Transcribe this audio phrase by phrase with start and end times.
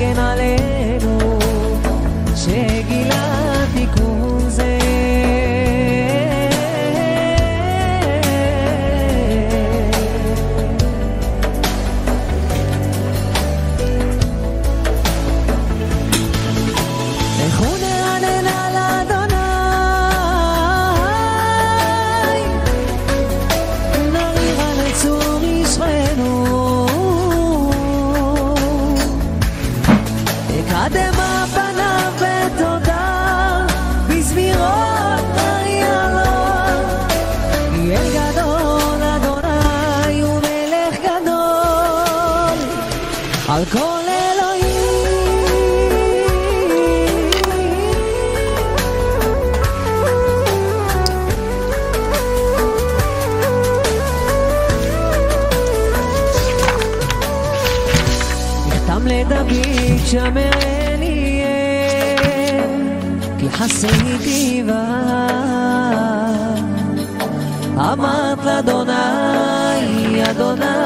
[0.00, 0.79] ခင်တာလေ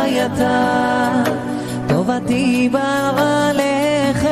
[0.06, 1.22] אתה,
[1.88, 4.28] טובתי באה לך,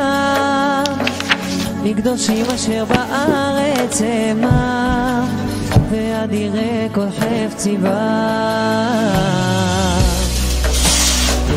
[1.83, 5.27] מקדושים אשר בארץ המה,
[5.91, 7.07] ואדירי כל.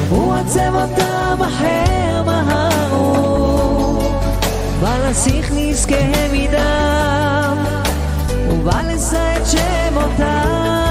[0.09, 3.99] הוא עצב אותם אחר מהרו,
[4.79, 7.57] ולסיך נזקיהם מדם,
[8.49, 10.84] ובא לשא את שמותם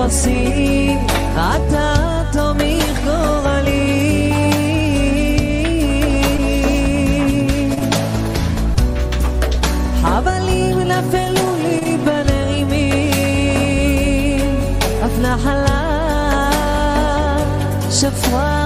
[0.00, 0.96] וחוסי,
[1.34, 4.32] אתה תומך גורלי.
[10.02, 12.90] חבלים נפלו לי בנעימים,
[15.04, 15.80] אף נחלה
[17.90, 18.59] שפרה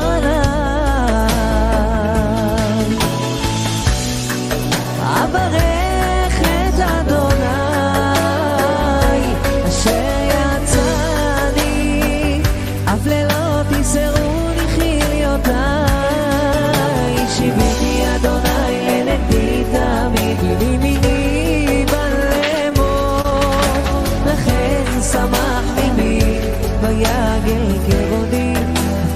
[26.98, 28.54] ויגל כבודי,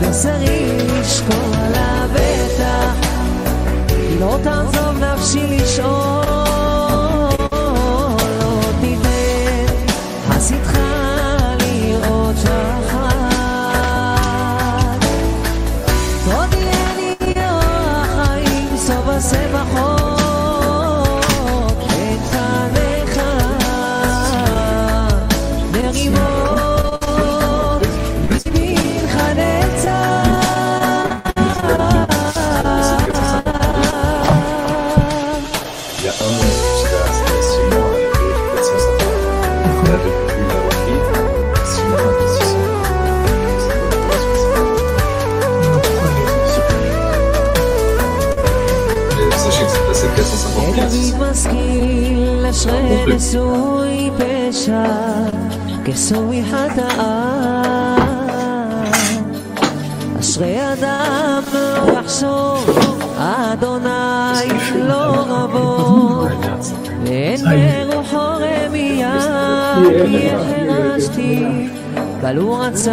[0.00, 0.69] בשרי
[1.00, 3.06] ישקור על הבטח.
[4.21, 6.18] לא תעזוב נפשי לשאול,
[53.08, 54.84] אשרי נשוי פשע,
[55.86, 57.96] כשוי חטאה.
[60.19, 62.80] אשרי אדם לא יחשוב,
[63.18, 66.25] אדוני לא רבו,
[67.03, 67.40] ואין
[67.90, 69.19] ברוחו רמייה,
[70.06, 71.46] כי החרשתי,
[72.22, 72.91] גלור עצמי,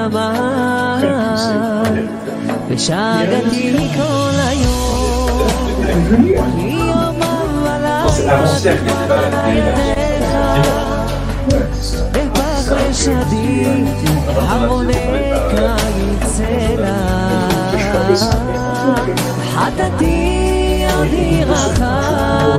[2.68, 4.80] ושגתי כל היום.
[6.56, 7.20] כי יומם
[12.12, 13.64] בפח לשדי,
[14.36, 14.92] המונה
[16.22, 16.44] יצא
[19.54, 22.58] חטאתי עודי רחב,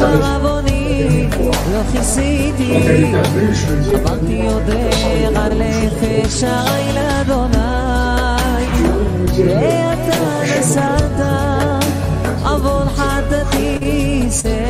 [0.00, 1.28] עווני
[1.72, 3.12] לא כיסיתי,
[3.94, 4.90] אמרתי יודע
[5.40, 7.56] על נפש הרי לאדוני,
[9.38, 11.20] ואתה נסעת,
[12.44, 14.69] עוון חטאתי סלע.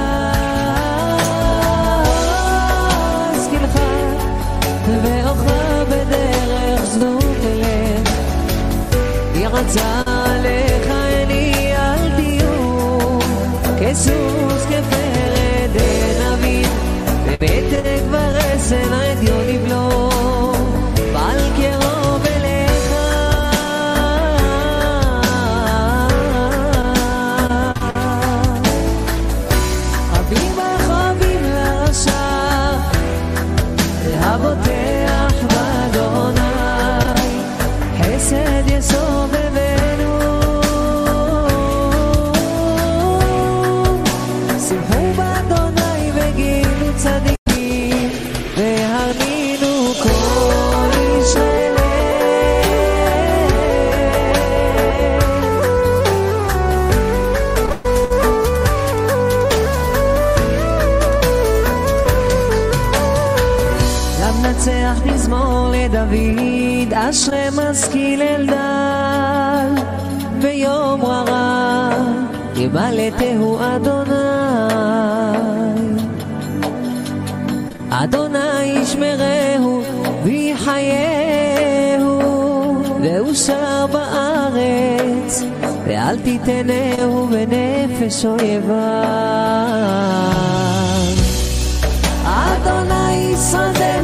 [9.73, 10.00] time.
[72.71, 74.11] ימלטהו אדוני.
[77.89, 79.83] אדוני ישמרהו
[80.23, 81.41] ויחייהו,
[83.01, 85.43] ואושר בארץ,
[85.85, 88.71] ואל תיתנהו בנפש אויביו.
[92.25, 94.00] אדוני ישרדנו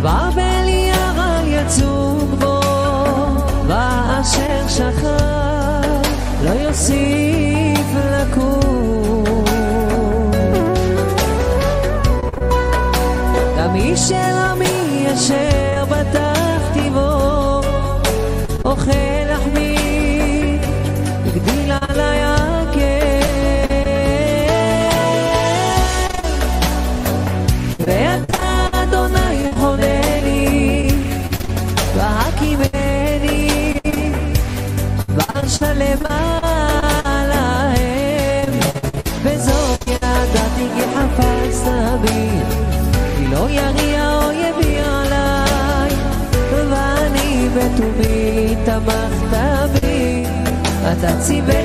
[0.00, 0.49] Silber.
[51.00, 51.59] that's even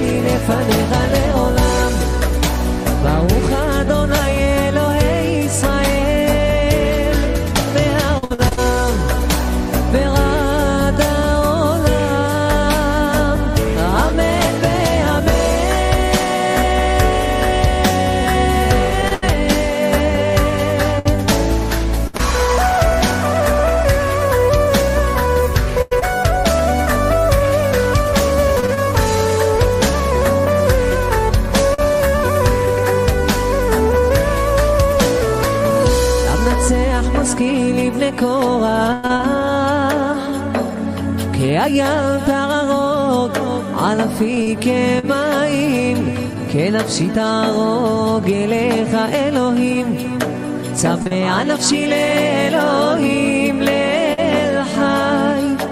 [44.15, 45.97] על אפיקי מים,
[46.53, 49.87] כנפשי תהרוג אליך אלוהים,
[50.73, 55.65] צמא נפשי לאלוהים, לאל חי,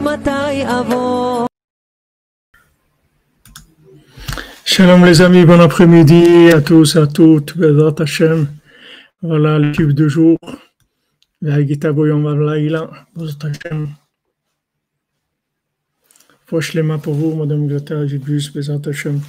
[0.00, 1.46] מתי אבוא?
[4.66, 8.46] Shalom les amis, bon après-midi à tous et à toutes, Bezrat Hashem.
[9.22, 10.38] Voilà l'équipe de jour.
[11.42, 12.82] La Gita Goyom Vavlaïla,
[13.16, 13.80] Bezrat Hashem.
[16.49, 19.21] Fouachlema pour vous, Madame Greta Gibus, Bezrat Hashem.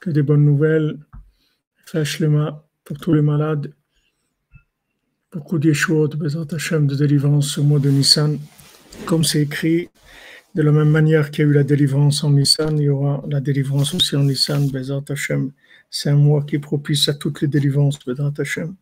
[0.00, 0.98] Que des bonnes nouvelles.
[1.86, 3.72] Fouachlema pour tous les malades.
[5.32, 8.40] Beaucoup d'Yeshuot, Bezrat Hashem, de délivrance ce mois de Nissan.
[9.06, 9.88] Comme c'est écrit,
[10.56, 13.22] de la même manière qu'il y a eu la délivrance en Nissan, il y aura
[13.28, 15.52] la délivrance aussi en Nissan, Bezrat Hashem.
[15.90, 18.74] C'est un mois qui est propice à toutes les délivrances, Bezrat Hashem.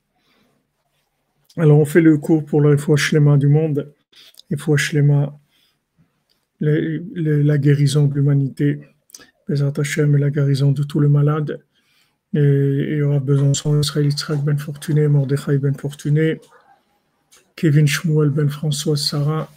[1.58, 3.92] Alors, on fait le cours pour Fouach Shlema du monde,
[4.78, 5.38] Shlema,
[6.64, 8.66] le- le- la guérison de l'humanité,
[9.48, 11.52] Bezrat Hashem, la guérison de tous les malades.
[12.34, 16.40] Et il y aura Besançon, Israël Yitzhak Ben Fortuné, Mordechai Ben Fortuné,
[17.56, 19.50] Kevin Shmuel Ben François Sarah,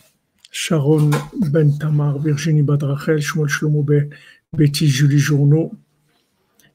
[0.51, 1.09] Sharon
[1.53, 4.09] Ben Tamar, Virginie Badrachel, Shmuel Shlomo Be-
[4.57, 5.74] Betty Julie Journeau,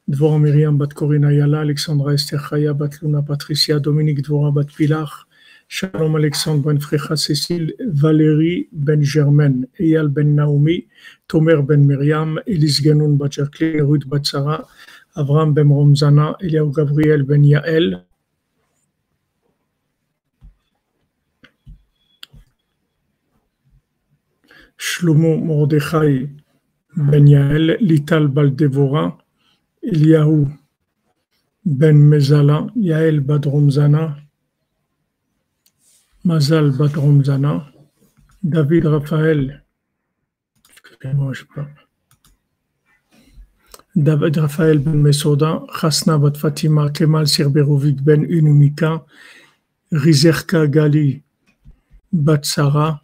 [0.08, 5.28] Dvora Myriam Bat Corinne Ayala, Alexandra Esther Chaya Bat Luna Patricia, Dominique Dvora Bat Pilar,
[5.72, 10.88] Shalom Alexandre Ben Frecha Cécile, Valérie Ben Germaine, Eyal Ben Naomi,
[11.28, 14.66] Tomer Ben Myriam, Elise Ganoun Jacqueline, Ruth Bat Sarah,
[15.14, 18.04] Avram Ben Romzana, Eliaou Gabriel Ben Yael,
[24.76, 26.28] Shlomo Mordechai
[26.96, 29.16] Ben Yael, Lital Baldevora,
[29.84, 30.48] Eliaou
[31.64, 34.16] Ben Mezala, Yael Bat Romzana,
[36.24, 37.66] Mazal Bat Romzana,
[38.42, 39.64] David Raphaël,
[40.68, 41.44] excusez-moi, je.
[43.96, 49.04] David Raphaël Ben Mesoda, Hasna Bat Fatima, Kemal Sirberovic Ben Unumika,
[49.90, 51.22] Rizerka Gali
[52.12, 53.00] Bat Sarah,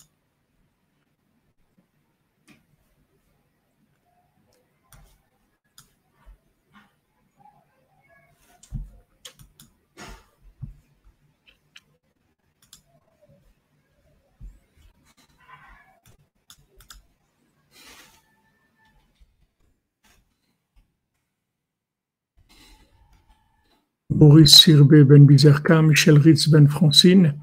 [24.19, 27.35] Boris Sirbé Ben Bizerka, Michel Ritz Ben Francine,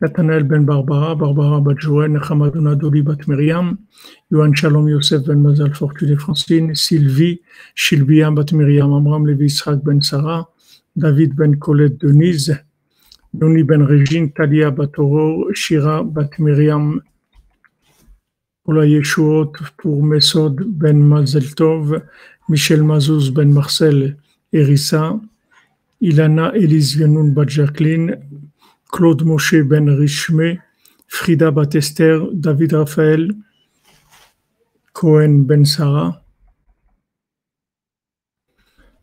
[0.00, 3.78] Nathanaël Ben Barbara, Barbara Bat Joël, Hamadouna Doli Bat Myriam,
[4.54, 7.40] Shalom Yosef Ben Mazal Fortuné Francine, Sylvie,
[7.76, 10.48] Shilbia Bat Myriam, Amram Levi Israq Ben Sarah,
[10.96, 12.58] David Ben Colette Denise,
[13.40, 17.00] Yoni Ben Régine, Talia Bat Aurore, Shira Bat Myriam,
[18.64, 19.52] pour Yeshuot,
[19.84, 22.02] Mesod Ben Mazel Tov,
[22.48, 24.16] Michel Mazouz Ben Marcel
[24.52, 25.20] Erissa,
[26.00, 26.52] Ilana
[27.34, 28.16] Bat Jacqueline,
[28.90, 30.58] Claude Moshe Ben Richme,
[31.08, 33.32] Frida Batester, David Raphaël,
[34.92, 36.22] Cohen Ben Sarah.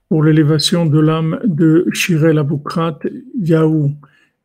[0.09, 2.99] Pour l'élévation de l'âme de Shirel Aboukrat,
[3.35, 3.95] Yaou,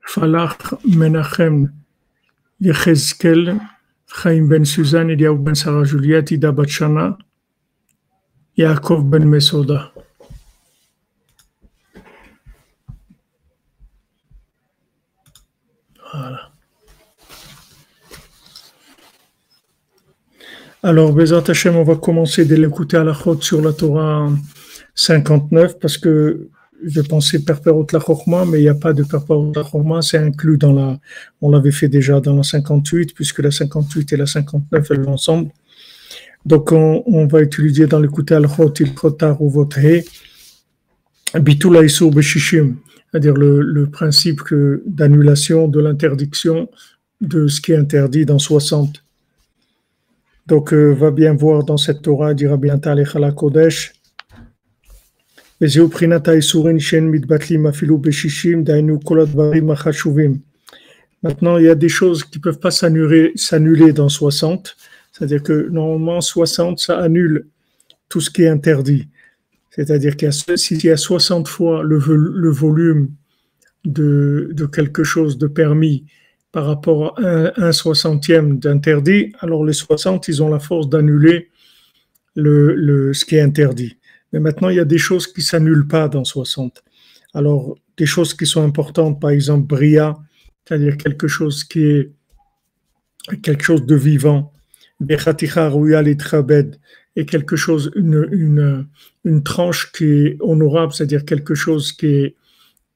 [0.00, 1.70] Falach Menachem,
[2.60, 3.60] Yechezkel,
[4.06, 7.18] Chaim Ben Suzanne, Eliaou Ben Sarah Juliette, Ida Batshana,
[8.56, 9.92] Yaakov Ben Mesoda.
[20.82, 24.30] Alors, Bezat Hashem, on va commencer dès l'écouter à la chôte sur la Torah
[24.94, 26.48] 59 parce que
[26.84, 30.18] je pensais Perperot la Chorma, mais il n'y a pas de Perperot la Chorma, c'est
[30.18, 30.98] inclus dans la.
[31.42, 35.14] On l'avait fait déjà dans la 58, puisque la 58 et la 59 elles vont
[35.14, 35.50] ensemble.
[36.46, 39.80] Donc, on, va étudier dans l'écouter à la chôte, il Chotar ou Votre,
[41.34, 42.76] Bitula Isur Beshishim
[43.10, 44.40] c'est-à-dire le, le principe
[44.86, 46.68] d'annulation de l'interdiction
[47.20, 49.02] de ce qui est interdit dans 60.
[50.46, 53.92] Donc, euh, va bien voir dans cette Torah, dira bien Talechala Kodesh.
[61.22, 64.76] Maintenant, il y a des choses qui ne peuvent pas s'annuler dans 60.
[65.12, 67.46] C'est-à-dire que normalement, 60, ça annule
[68.08, 69.08] tout ce qui est interdit.
[69.70, 71.98] C'est-à-dire qu'il y a 60 fois le,
[72.50, 73.10] volume
[73.84, 76.04] de, quelque chose de permis
[76.52, 81.50] par rapport à un, soixantième d'interdit, alors les 60, ils ont la force d'annuler
[82.34, 83.98] le, ce qui est interdit.
[84.32, 86.82] Mais maintenant, il y a des choses qui s'annulent pas dans 60.
[87.34, 90.16] Alors, des choses qui sont importantes, par exemple, Bria,
[90.64, 92.10] c'est-à-dire quelque chose qui est
[93.42, 94.52] quelque chose de vivant,
[97.26, 98.86] quelque chose, une,
[99.24, 102.34] une, tranche qui est honorable, c'est-à-dire quelque chose qui est,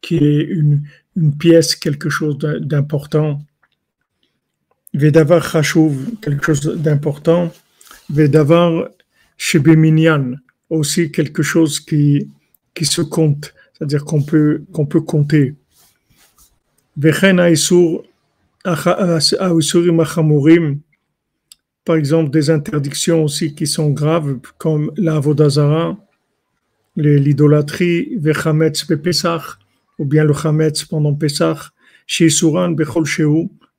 [0.01, 0.83] qui est une,
[1.17, 3.43] une pièce, quelque chose d'important.
[4.95, 7.53] Vedavar Chashuv, quelque chose d'important.
[8.11, 8.89] Vedavar
[9.37, 10.37] Shebeminyan,
[10.71, 12.29] aussi quelque chose qui,
[12.75, 15.55] qui se compte, c'est-à-dire qu'on peut, qu'on peut compter.
[16.97, 17.41] Vechen
[18.65, 20.81] Achamurim,
[21.85, 25.97] par exemple des interdictions aussi qui sont graves, comme la Vodazara,
[26.97, 28.19] l'idolâtrie,
[29.99, 31.59] ou bien le Chametz pendant Pesach,
[32.07, 32.29] chez
[32.71, 33.05] Bechol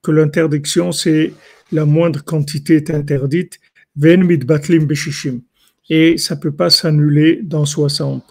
[0.02, 1.34] que l'interdiction c'est
[1.72, 3.60] la moindre quantité est interdite,
[3.96, 5.42] Ven Batlim Beshishim,
[5.90, 8.24] et ça peut pas s'annuler dans 60.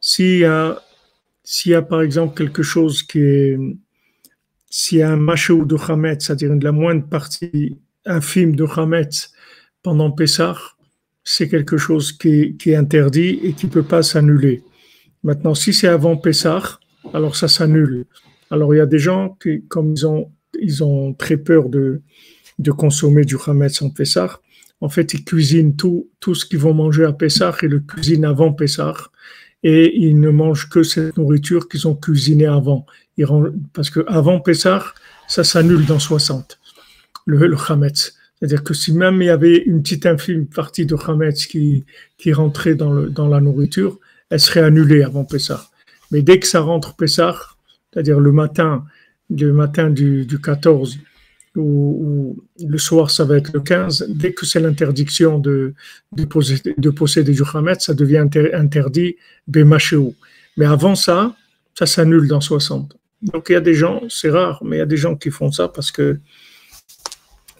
[0.00, 0.82] S'il y a,
[1.42, 3.58] s'il a par exemple quelque chose qui est,
[4.68, 9.32] s'il y a un machou de Chametz, c'est-à-dire la moindre partie infime de Hametz
[9.82, 10.56] pendant Pessah,
[11.24, 14.62] c'est quelque chose qui, est interdit et qui ne peut pas s'annuler.
[15.22, 16.78] Maintenant, si c'est avant Pessah,
[17.12, 18.04] alors ça s'annule.
[18.50, 20.30] Alors il y a des gens qui, comme ils ont,
[20.60, 22.02] ils ont très peur de,
[22.58, 24.40] de consommer du Hametz en Pessah,
[24.84, 28.26] en fait, ils cuisinent tout, tout ce qu'ils vont manger à Pessah et le cuisinent
[28.26, 28.94] avant Pessah.
[29.62, 32.84] Et ils ne mangent que cette nourriture qu'ils ont cuisinée avant.
[33.16, 33.26] Ils,
[33.72, 34.84] parce qu'avant Pessah,
[35.26, 36.58] ça s'annule dans 60,
[37.26, 37.56] le, le.
[38.44, 41.84] C'est-à-dire que si même il y avait une petite infime partie de Hametz qui,
[42.18, 43.98] qui rentrait dans, le, dans la nourriture,
[44.30, 45.70] elle serait annulée avant Pessah.
[46.10, 47.36] Mais dès que ça rentre Pessah,
[47.92, 48.84] c'est-à-dire le matin,
[49.30, 50.98] le matin du, du 14,
[51.56, 55.74] ou, le soir ça va être le 15, dès que c'est l'interdiction de,
[56.12, 59.16] de, posséder, de posséder du Hametz, ça devient interdit
[59.46, 60.14] Bemachéou.
[60.56, 61.36] Mais avant ça,
[61.78, 62.96] ça s'annule dans 60.
[63.22, 65.30] Donc il y a des gens, c'est rare, mais il y a des gens qui
[65.30, 66.18] font ça parce que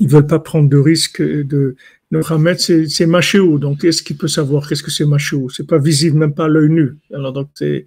[0.01, 1.77] ils veulent pas prendre de risque de
[2.15, 3.59] le Hametz, c'est machéou.
[3.59, 6.49] Donc qu'est-ce qu'il peut savoir Qu'est-ce que c'est machéou C'est pas visible, même pas à
[6.49, 6.97] l'œil nu.
[7.13, 7.87] Alors donc c'est,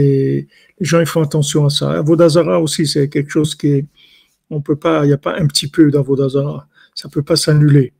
[0.00, 0.46] les
[0.80, 1.90] gens ils font attention à ça.
[1.90, 3.86] Avodazara aussi, c'est quelque chose qui est,
[4.50, 6.68] on peut pas, il n'y a pas un petit peu d'Avodazara.
[6.94, 7.92] Ça peut pas s'annuler.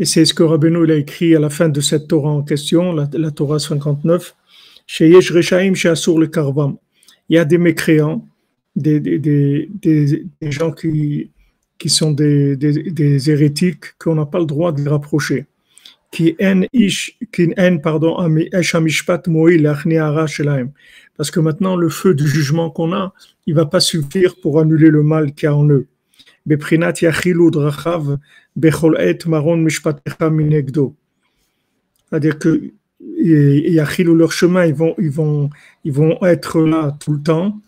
[0.00, 2.92] Et c'est ce que Rabbeinu a écrit à la fin de cette Torah en question,
[2.92, 4.34] la, Torah 59.
[7.32, 8.28] Il y a des mécréants,
[8.76, 9.00] des,
[10.42, 11.30] gens qui,
[11.78, 15.46] qui sont des, hérétiques qu'on n'a pas le droit de rapprocher.
[21.16, 23.14] Parce que maintenant le feu du jugement qu'on a,
[23.46, 25.86] il va pas suffire pour annuler le mal qu'il y a en eux.
[32.10, 32.72] C'est-à-dire que
[33.22, 35.50] yachilou leur chemin, ils vont, ils vont,
[35.84, 37.60] ils vont être là tout le temps,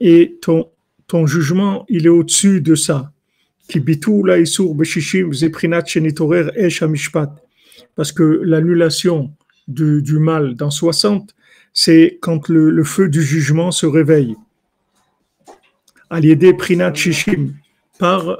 [0.00, 0.68] et ton,
[1.06, 3.12] ton jugement, il est au-dessus de ça.
[7.96, 9.30] Parce que l'annulation
[9.66, 11.34] du, du mal dans 60,
[11.72, 14.36] c'est quand le, le, feu du jugement se réveille.
[16.10, 17.54] Aliédé Prinat Shishim,
[17.98, 18.38] par,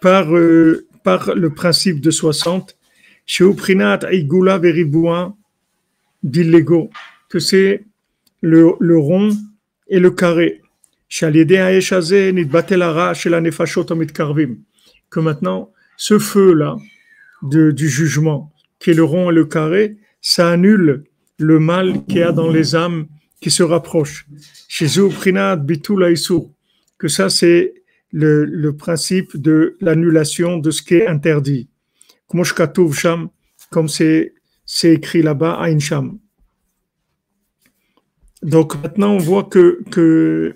[0.00, 2.76] par, euh, par le principe de 60,
[3.24, 5.34] chez Prinat Igula Veriboua,
[6.22, 6.90] d'illégaux,
[7.28, 7.84] que c'est
[8.40, 9.30] le, le rond
[9.88, 10.62] et le carré.
[15.10, 16.76] Que maintenant, ce feu-là
[17.42, 21.04] du jugement, qui est le rond et le carré, ça annule
[21.38, 23.06] le mal qu'il y a dans les âmes
[23.40, 24.26] qui se rapprochent.
[26.98, 27.74] Que ça c'est
[28.12, 31.68] le, le, principe de l'annulation de ce qui est interdit.
[32.26, 34.34] Comme c'est
[34.82, 36.18] écrit là-bas, à Incham.
[38.42, 40.54] Donc maintenant, on voit que,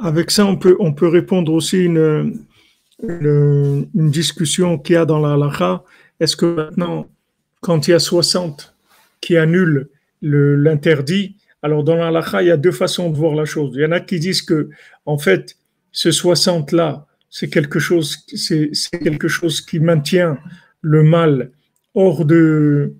[0.00, 2.44] avec ça, on peut, on peut répondre aussi une,
[3.02, 5.84] une, discussion qu'il y a dans la halakha.
[6.18, 7.06] Est-ce que maintenant,
[7.60, 8.74] quand il y a 60
[9.20, 9.88] qui annulent
[10.20, 13.72] l'interdit, alors dans la halakha, il y a deux façons de voir la chose.
[13.76, 14.70] Il y en a qui disent que,
[15.06, 15.56] en fait,
[15.92, 20.38] ce 60 là, c'est quelque chose, c'est quelque chose qui maintient
[20.80, 21.52] le mal
[21.94, 22.94] hors de,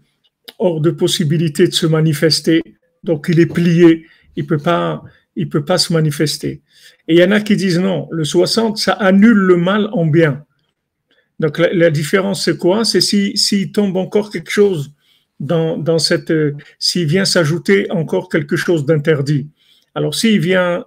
[0.58, 2.62] hors de possibilité de se manifester.
[3.04, 5.02] Donc il est plié, il peut pas,
[5.36, 6.62] il peut pas se manifester.
[7.08, 10.06] Et il y en a qui disent non, le 60, ça annule le mal en
[10.06, 10.44] bien.
[11.40, 12.84] Donc la, différence, c'est quoi?
[12.84, 14.92] C'est s'il si, tombe encore quelque chose
[15.40, 16.30] dans, dans cette...
[16.30, 19.48] Euh, s'il vient s'ajouter encore quelque chose d'interdit.
[19.96, 20.84] Alors s'il vient...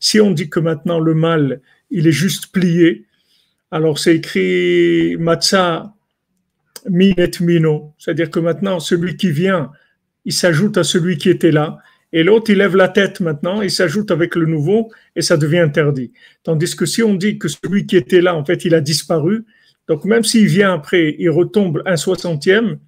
[0.00, 3.06] Si on dit que maintenant le mal, il est juste plié,
[3.70, 5.94] alors c'est écrit Matza
[6.88, 9.70] Minet Mino, c'est-à-dire que maintenant celui qui vient,
[10.24, 11.78] il s'ajoute à celui qui était là,
[12.12, 15.60] et l'autre, il lève la tête maintenant, il s'ajoute avec le nouveau, et ça devient
[15.60, 16.12] interdit.
[16.42, 19.44] Tandis que si on dit que celui qui était là, en fait, il a disparu,
[19.86, 22.78] donc même s'il vient après, il retombe un soixantième,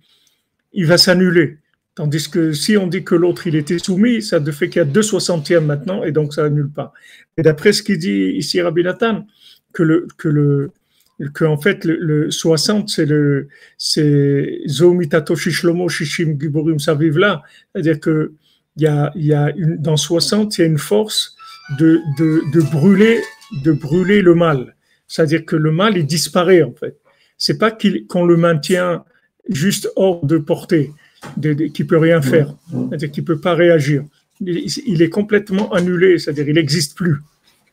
[0.72, 1.58] il va s'annuler.
[1.94, 4.86] Tandis que si on dit que l'autre, il était soumis, ça fait qu'il y a
[4.86, 6.92] deux soixantièmes maintenant, et donc ça annule pas.
[7.36, 9.26] Et d'après ce qu'il dit ici Rabbi Nathan,
[9.72, 10.70] que le,
[11.34, 18.00] que en fait le, 60 c'est le c'est Zomitato Shishlomo Shishim Giborim Saviv là, c'est-à-dire
[18.00, 18.32] que
[18.76, 21.36] il y a, il y a une, dans 60, il y a une force
[21.78, 23.20] de, de, de brûler,
[23.64, 24.76] de brûler le mal.
[25.06, 26.96] C'est-à-dire que le mal, il disparaît, en fait.
[27.36, 29.04] C'est pas qu'on le maintient
[29.48, 30.92] juste hors de portée,
[31.36, 34.04] de, de, qui peut rien faire, c'est-à-dire qu'il peut pas réagir.
[34.40, 37.16] Il, il est complètement annulé, c'est-à-dire il n'existe plus.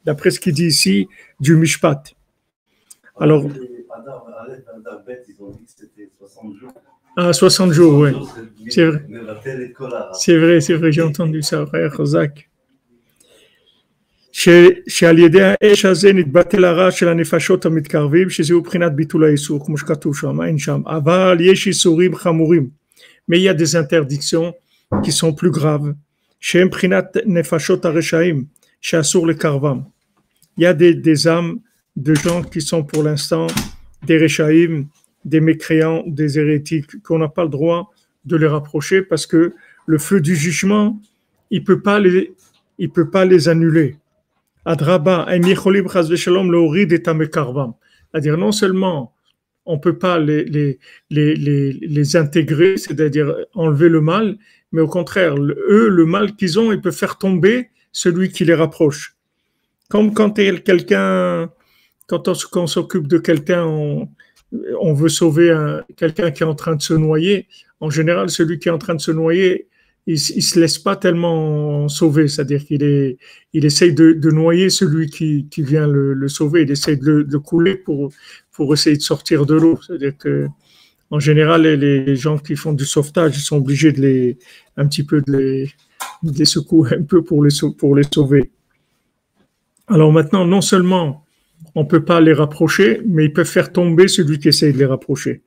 [0.06, 1.08] D'après ce qu'il dit ici,
[1.40, 2.16] du mishpat.
[3.21, 3.45] Alors.
[7.17, 8.11] Ah, 60 jours, oui.
[8.71, 9.01] C'est vrai.
[10.14, 12.49] C'est vrai, c'est vrai, j'ai entendu ça, frère Zach.
[14.88, 20.17] שעל ידי האש הזה נתבטל הרע של הנפשות המתקרבים, שזהו בחינת ביטול האיסור, כמו שכתוב
[20.17, 20.83] שם, אין שם.
[20.87, 22.69] אבל יש איסורים חמורים.
[23.29, 24.53] Mais il y a des interdictions
[25.05, 25.93] qui sont plus graves,
[26.40, 28.45] שהם בחינת נפשות הרשעים,
[28.81, 29.81] שאסור לקרבם.
[30.59, 30.67] Il y
[32.00, 33.48] de gens qui sont pour l'instant
[34.04, 34.88] des réchaïm,
[35.26, 37.92] des mécréants, des hérétiques, qu'on n'a pas le droit
[38.26, 39.54] de les rapprocher parce que
[39.86, 41.00] le feu du jugement,
[41.52, 42.34] il peut pas les,
[42.78, 43.98] il peut pas les annuler.
[44.66, 45.28] Adraba.
[48.12, 49.14] C'est-à-dire, non seulement
[49.66, 51.36] on peut pas les, les, les,
[51.74, 54.38] les, intégrer, c'est-à-dire enlever le mal,
[54.72, 58.56] mais au contraire, eux, le mal qu'ils ont, ils peuvent faire tomber celui qui les
[58.56, 59.16] rapproche.
[59.90, 61.52] Comme quand quelqu'un,
[62.10, 66.82] quand on, s'occupe de quelqu'un, on, veut sauver un- quelqu'un qui est en train de
[66.82, 67.48] se noyer.
[67.80, 69.67] En général, celui qui est en train de se noyer,
[70.08, 73.19] il, il se laisse pas tellement sauver, c'est-à-dire qu'il est,
[73.54, 78.12] il essaye de, noyer celui qui, vient le, sauver, il essaye de le, couler pour,
[78.74, 79.80] essayer de sortir de l'eau.
[79.86, 80.48] C'est-à-dire que,
[81.12, 84.39] en général, les, gens qui font du sauvetage, sont obligés de les,
[84.78, 85.67] un petit peu de
[86.24, 88.50] les, secouer un peu pour les, pour les sauver.
[89.88, 91.24] Alors maintenant, non seulement
[91.80, 94.86] on peut pas les rapprocher, mais ils peuvent faire tomber celui qui essaye de les
[94.86, 95.42] rapprocher.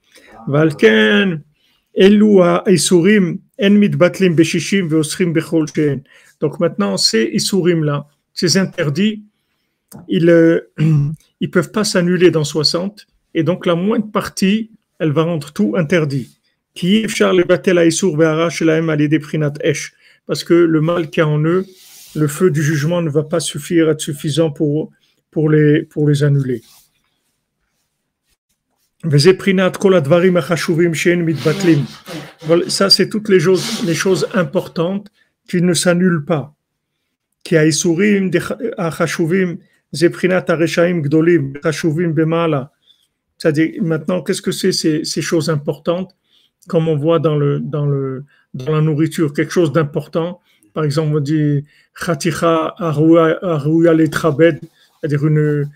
[6.40, 9.24] Donc maintenant, ces Isurim là, ces interdits,
[10.08, 10.72] ils, euh,
[11.40, 15.74] ils peuvent pas s'annuler dans 60, et donc la moindre partie, elle va rendre tout
[15.76, 16.38] interdit.
[20.26, 21.66] Parce que le mal qu'il y a en eux,
[22.14, 24.90] le feu du jugement ne va pas suffire, être suffisant pour,
[25.32, 26.62] pour les, pour les annuler.
[32.42, 35.08] Voilà, ça, c'est toutes les choses, les choses importantes
[35.48, 36.54] qui ne s'annulent pas.
[37.42, 38.30] Qui a Isurim,
[38.78, 39.56] Achashuvim,
[39.92, 42.70] Zeprinat Areshaim Gdolim, Achashuvim Bemala.
[43.38, 46.14] C'est-à-dire, maintenant, qu'est-ce que c'est ces, ces, choses importantes,
[46.68, 50.40] comme on voit dans, le, dans, le, dans la nourriture, quelque chose d'important.
[50.74, 51.64] Par exemple, on dit
[51.98, 54.60] Khaticha Arouya Letrabed,
[55.02, 55.68] c'est-à-dire une,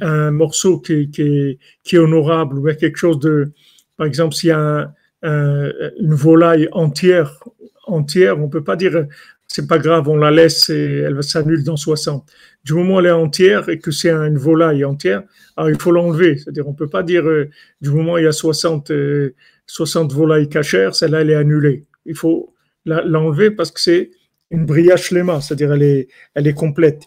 [0.00, 1.58] un morceau qui, qui,
[1.92, 3.52] est, honorable, ou quelque chose de.
[3.96, 7.42] Par exemple, s'il y a un- un- une volaille entière,
[7.86, 9.06] entière, on peut pas dire
[9.50, 12.30] c'est pas grave, on la laisse et elle va s'annule dans 60.
[12.64, 15.22] Du moment où elle est entière et que c'est une volaille entière,
[15.56, 16.36] alors il faut l'enlever.
[16.36, 17.48] C'est-à-dire, on peut pas dire euh,
[17.80, 19.34] du moment où il y a 60, euh,
[19.66, 21.86] 60 volailles cachères, celle-là, elle est annulée.
[22.04, 22.54] Il faut
[22.84, 24.10] l'enlever parce que c'est
[24.50, 27.04] une brillage lema, c'est-à-dire elle est, elle est complète.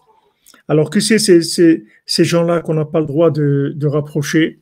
[0.69, 4.61] Alors que c'est ces, ces, ces gens-là qu'on n'a pas le droit de, de rapprocher.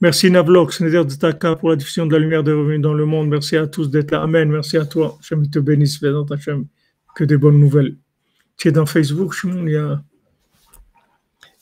[0.00, 3.04] Merci Navlok, Snéder de Taka pour la diffusion de la lumière de revenus dans le
[3.04, 3.28] monde.
[3.28, 4.22] Merci à tous d'être là.
[4.22, 4.48] Amen.
[4.48, 5.18] Merci à toi.
[5.20, 6.00] Hachem te bénisse.
[6.00, 6.66] Bézant Hachem.
[7.16, 7.96] Que des bonnes nouvelles.
[8.56, 10.00] Tu es dans Facebook, Shimon, il y a...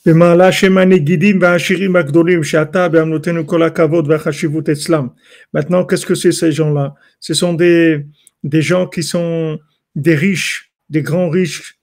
[0.07, 5.09] במעלה שם הנגידים והעשירים הגדולים שאתה באמנותינו כל הכבוד והחשיבות אצלם.
[5.55, 8.07] Maintenant, qu'est-ce que c'est ces gens-là Ce sont des,
[8.45, 9.59] des gens qui sont
[9.97, 11.79] des riches, des grands riches,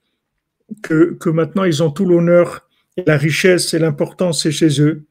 [0.83, 2.69] que, maintenant ils ont tout l'honneur,
[3.07, 5.05] la richesse et l'importance c'est chez eux.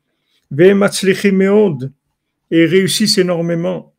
[2.50, 3.94] Et réussissent énormément.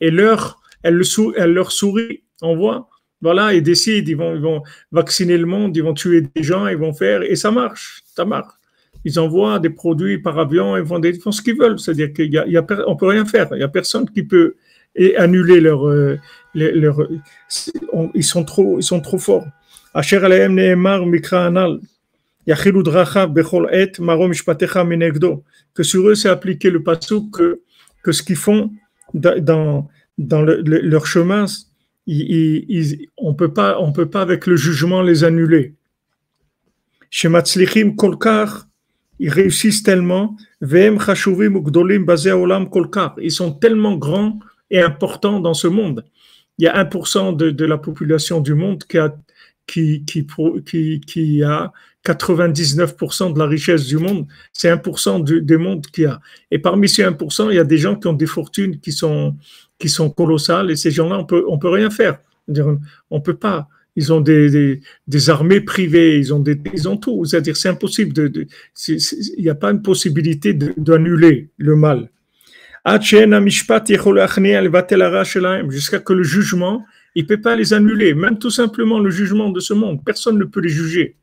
[0.00, 2.22] Et leur, elle, le sou, elle leur sourit.
[2.42, 2.88] On voit,
[3.22, 4.62] voilà, ils décident, ils vont, ils vont
[4.92, 8.24] vacciner le monde, ils vont tuer des gens, ils vont faire, et ça marche, ça
[8.24, 8.52] marche.
[9.04, 12.12] Ils envoient des produits par avion, ils font, des, ils font ce qu'ils veulent, c'est-à-dire
[12.12, 14.56] qu'on y a, on peut rien faire, il n'y a personne qui peut,
[14.96, 16.18] et annuler leur, euh,
[16.54, 17.08] leur, leur
[17.92, 19.46] on, ils sont trop ils sont trop forts.
[19.94, 21.80] Asher alayem neemar mikra anal
[22.46, 25.44] yachilu dracha bechol et marom mishpatecha minegdo.
[25.74, 27.60] Que sur eux c'est appliqué le pasuk que
[28.02, 28.70] que ce qu'ils font
[29.14, 31.44] dans dans le, le, leur chemin,
[32.06, 35.74] ils, ils, on peut pas on peut pas avec le jugement les annuler.
[37.10, 38.66] Chez Matzlichim Kolkar,
[39.18, 40.36] ils réussissent tellement.
[40.60, 40.98] Ils
[43.30, 44.38] sont tellement grands
[44.70, 46.04] et importants dans ce monde.
[46.58, 49.14] Il y a 1% de, de la population du monde qui a,
[49.66, 50.26] qui, qui,
[50.64, 51.72] qui, qui a
[52.04, 54.26] 99% de la richesse du monde.
[54.52, 56.20] C'est 1% du, des mondes qu'il y a.
[56.50, 59.36] Et parmi ces 1%, il y a des gens qui ont des fortunes qui sont,
[59.78, 62.18] qui sont colossales et ces gens-là, on peut, on peut rien faire.
[63.10, 63.68] On peut pas.
[63.96, 67.24] Ils ont des, des, armées privées, ils ont, des, ils ont tout.
[67.24, 68.46] C'est-à-dire, c'est impossible de, de
[68.88, 72.10] il n'y a pas une possibilité de- d'annuler le mal.
[75.70, 76.84] Jusqu'à que le jugement,
[77.16, 80.38] il ne peut pas les annuler, même tout simplement le jugement de ce monde, personne
[80.38, 81.16] ne peut les juger.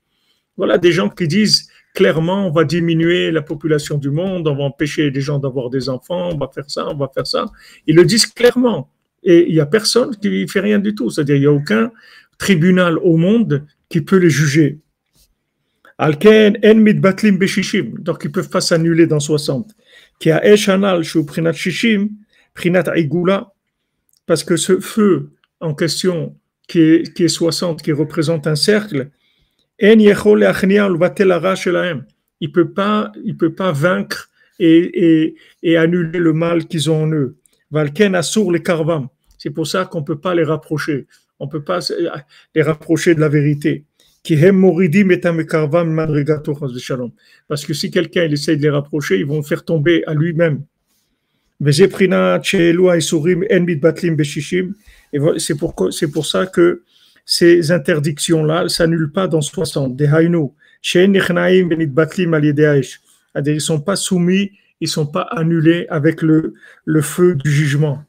[0.57, 4.65] Voilà des gens qui disent clairement on va diminuer la population du monde, on va
[4.65, 7.45] empêcher les gens d'avoir des enfants, on va faire ça, on va faire ça.
[7.87, 8.89] Ils le disent clairement.
[9.23, 11.09] Et il n'y a personne qui ne fait rien du tout.
[11.09, 11.91] C'est-à-dire il n'y a aucun
[12.37, 14.79] tribunal au monde qui peut les juger.
[15.97, 17.95] Alken, en mitbatlim beshishim.
[17.99, 19.71] Donc, ils ne peuvent pas s'annuler dans 60.
[20.19, 22.09] Qui a eshanal shu prinat shishim,
[22.53, 23.53] prinat aigula.
[24.25, 26.35] Parce que ce feu en question,
[26.67, 29.09] qui est, qui est 60, qui représente un cercle,
[29.81, 30.87] en yechol achnia.
[30.87, 34.29] Il ne peut, pas, peut pas vaincre
[34.59, 37.37] et, et, et annuler le mal qu'ils ont en eux.
[37.71, 39.07] Valken assour les karvam.
[39.37, 41.07] C'est pour ça qu'on ne peut pas les rapprocher.
[41.39, 41.79] On ne peut pas
[42.55, 43.85] les rapprocher de la vérité.
[47.47, 50.63] Parce que si quelqu'un essaie de les rapprocher, ils vont le faire tomber à lui-même.
[55.37, 56.83] C'est pour, c'est pour ça que
[57.25, 59.99] ces interdictions-là s'annulent pas dans 60.
[59.99, 61.13] Ils
[63.45, 66.53] ne sont pas soumis, ils ne sont pas annulés avec le,
[66.85, 68.03] le feu du jugement.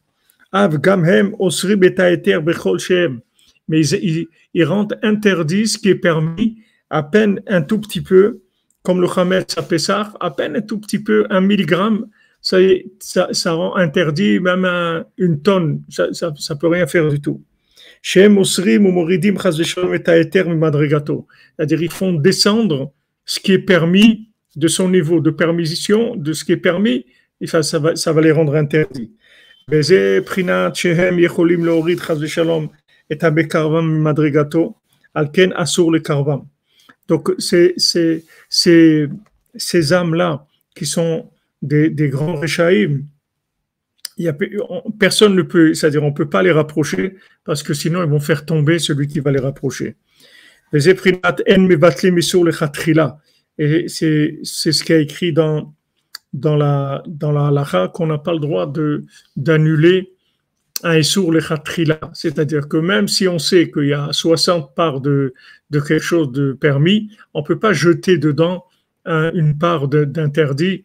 [3.68, 6.58] Mais ils, rendent interdit ce qui est permis
[6.90, 8.42] à peine un tout petit peu,
[8.82, 12.06] comme le Hametz à Pessah, à peine un tout petit peu, un milligramme,
[12.42, 12.58] ça,
[13.00, 14.68] ça, rend interdit même
[15.16, 17.42] une tonne, ça, ça peut rien faire du tout.
[21.56, 22.92] C'est-à-dire, ils font descendre
[23.24, 27.06] ce qui est permis de son niveau de permission, de ce qui est permis,
[27.40, 29.10] et ça, ça, va, ça va les rendre interdits.
[37.08, 41.30] Donc, c'est ces âmes-là qui sont
[41.62, 43.06] des, des grands réchaïm,
[44.16, 44.36] il y a,
[44.98, 48.20] personne ne peut, c'est-à-dire on ne peut pas les rapprocher parce que sinon ils vont
[48.20, 49.96] faire tomber celui qui va les rapprocher.
[50.72, 50.80] Et
[53.88, 55.74] c'est ce qui a écrit dans,
[56.32, 59.04] dans la, dans la qu'on n'a pas le droit de,
[59.36, 60.13] d'annuler
[60.82, 61.00] un.
[62.12, 65.34] C'est-à-dire que même si on sait qu'il y a 60 parts de,
[65.70, 68.64] de quelque chose de permis, on ne peut pas jeter dedans
[69.06, 70.84] une part d'interdit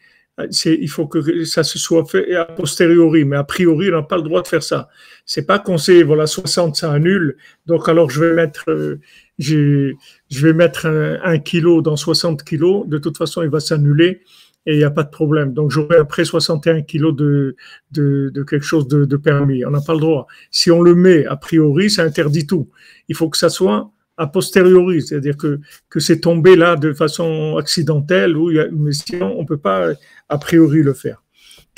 [0.66, 4.18] il faut que ça se soit fait a posteriori, mais a priori, on n'a pas
[4.18, 4.90] le droit de faire ça.
[5.26, 9.00] C'est pas qu'on sait, voilà, 60, ça annule, donc alors je vais mettre, euh,
[9.40, 9.96] je
[10.30, 14.22] vais mettre un, kilo dans 60 kilos, de toute façon, il va s'annuler
[14.70, 15.52] et il n'y a pas de problème.
[15.54, 17.56] Donc j'aurai après 61 kilos de,
[17.92, 19.66] de, quelque chose de, de permis.
[19.66, 20.28] On n'a pas le droit.
[20.52, 22.70] Si on le met a priori, ça interdit tout.
[23.08, 27.58] Il faut que ça soit a posteriori, c'est-à-dire que, que c'est tombé là de façon
[27.58, 29.88] accidentelle, ou mais sinon on ne peut pas
[30.28, 31.24] a priori le faire.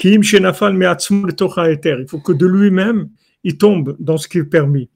[0.03, 0.23] Il
[2.09, 3.09] faut que de lui-même,
[3.45, 4.89] il tombe dans ce qui est permis.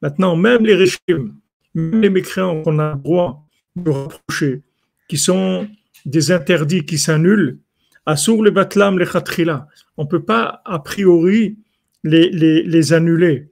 [0.00, 1.34] Maintenant, même les régimes,
[1.74, 4.62] même les mécréants qu'on a le droit de rapprocher,
[5.08, 5.68] qui sont
[6.04, 7.58] des interdits qui s'annulent,
[8.06, 9.06] le batlam le
[9.96, 11.58] On ne peut pas a priori
[12.02, 13.48] les, les, les annuler.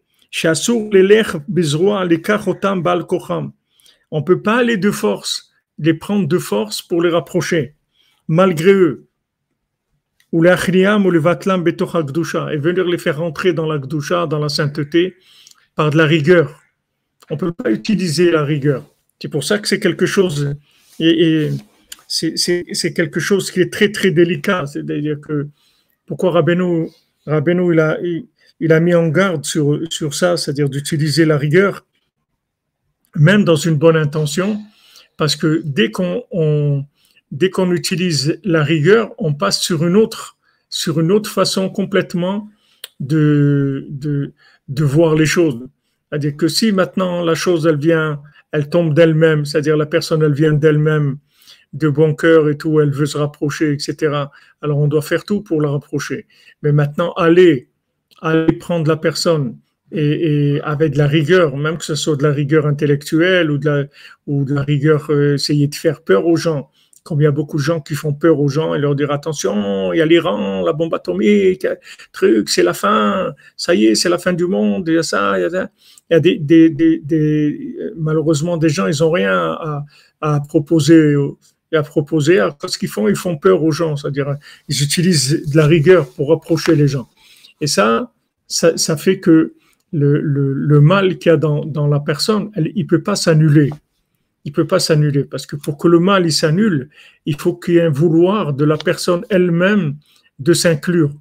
[4.11, 7.75] On ne peut pas aller de force, les prendre de force pour les rapprocher,
[8.29, 9.09] malgré eux.
[10.33, 15.17] Ou ou le vatlam et venir les faire rentrer dans la gdusha, dans la sainteté,
[15.75, 16.62] par de la rigueur.
[17.31, 18.85] On ne peut pas utiliser la rigueur.
[19.21, 20.57] C'est pour ça que c'est quelque chose,
[22.09, 24.67] c'est quelque chose qui est très très délicat.
[24.67, 25.49] C'est-à-dire que
[26.07, 26.89] pourquoi Rabbeinu,
[27.27, 27.99] Rabbeinu il, a,
[28.59, 31.87] il, a mis en garde sur, sur ça, c'est-à-dire d'utiliser la rigueur,
[33.15, 34.61] même dans une bonne intention,
[35.17, 36.85] parce que dès qu'on
[37.31, 40.37] dès qu'on utilise la rigueur, on passe sur une autre
[40.69, 42.49] sur une autre façon complètement
[42.99, 44.33] de de,
[44.69, 45.61] de voir les choses.
[46.13, 48.21] C'est-à-dire que si maintenant la chose elle vient,
[48.53, 51.17] elle tombe d'elle-même, c'est-à-dire la personne elle vient d'elle-même,
[51.73, 54.27] de bon cœur et tout, elle veut se rapprocher, etc.
[54.61, 56.27] Alors on doit faire tout pour la rapprocher.
[56.63, 57.71] Mais maintenant, aller,
[58.21, 59.57] aller prendre la personne
[59.91, 63.67] et, avec de la rigueur, même que ce soit de la rigueur intellectuelle ou de
[63.67, 63.85] la,
[64.27, 66.71] ou de la rigueur, euh, essayer de faire peur aux gens.
[67.03, 69.11] Comme il y a beaucoup de gens qui font peur aux gens et leur dire
[69.11, 71.67] attention, il y a l'Iran, la bombe atomique,
[72.13, 75.03] truc, c'est la fin, ça y est, c'est la fin du monde, il y a
[75.03, 75.69] ça, il y a,
[76.11, 79.59] il y a des, malheureusement des gens, ils ont rien
[80.21, 81.17] à, proposer
[81.73, 82.39] à proposer.
[82.39, 84.37] Alors, ce qu'ils font, ils font peur aux gens, c'est-à-dire
[84.69, 87.09] ils utilisent de la rigueur pour approcher les gens.
[87.63, 88.13] Et ça,
[88.47, 89.55] ça, ça fait que
[89.93, 93.71] le, mal qu'il y a dans, la personne, il peut pas s'annuler.
[94.45, 96.91] Il peut pas s'annuler parce que pour que le mal il s'annule,
[97.27, 99.97] il faut qu'il y ait un vouloir de la personne elle-même
[100.39, 101.13] de s'inclure.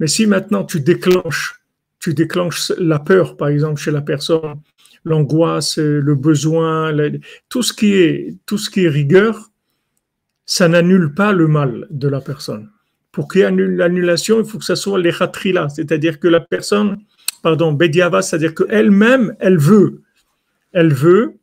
[0.00, 1.62] Mais si maintenant tu déclenches,
[1.98, 4.60] tu déclenches la peur, par exemple, chez la personne,
[5.04, 6.92] l'angoisse, le besoin,
[7.48, 9.50] tout ce qui est tout ce qui est rigueur,
[10.44, 12.70] ça n'annule pas le mal de la personne.
[13.12, 15.12] Pour qu'il y ait l'annulation, il faut que ça soit les
[15.52, 16.98] là, c'est-à-dire que la personne
[17.42, 20.02] pardon, Bediava, c'est-à-dire qu'elle-même, elle veut.
[20.72, 21.37] Elle veut,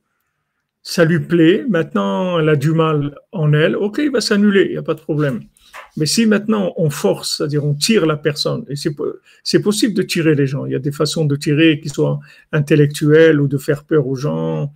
[0.87, 4.71] ça lui plaît, maintenant elle a du mal en elle, ok, il va s'annuler, il
[4.73, 5.41] n'y a pas de problème.
[5.97, 10.35] Mais si maintenant on force, c'est-à-dire on tire la personne, et c'est possible de tirer
[10.35, 12.19] les gens, il y a des façons de tirer qui soient
[12.51, 14.71] intellectuelles ou de faire peur aux gens,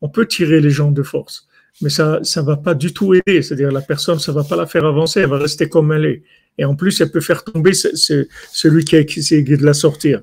[0.00, 1.48] on peut tirer les gens de force.
[1.82, 3.42] mais ça ça va pas du tout aider.
[3.42, 6.22] C'est-à-dire la personne, ça va pas la faire avancer, elle va rester comme elle est.
[6.58, 10.22] Et en plus, elle peut faire tomber celui qui a essayé de la sortir.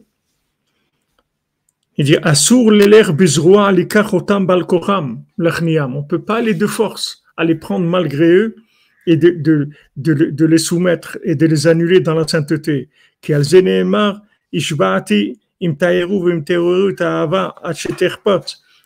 [1.98, 5.96] Il dit Asur l'eler bizroa likachotam balkoram lachniam.
[5.96, 8.56] On peut pas aller de force, aller prendre malgré eux
[9.08, 12.90] et de, de, de, de, les soumettre et de les annuler dans la sainteté.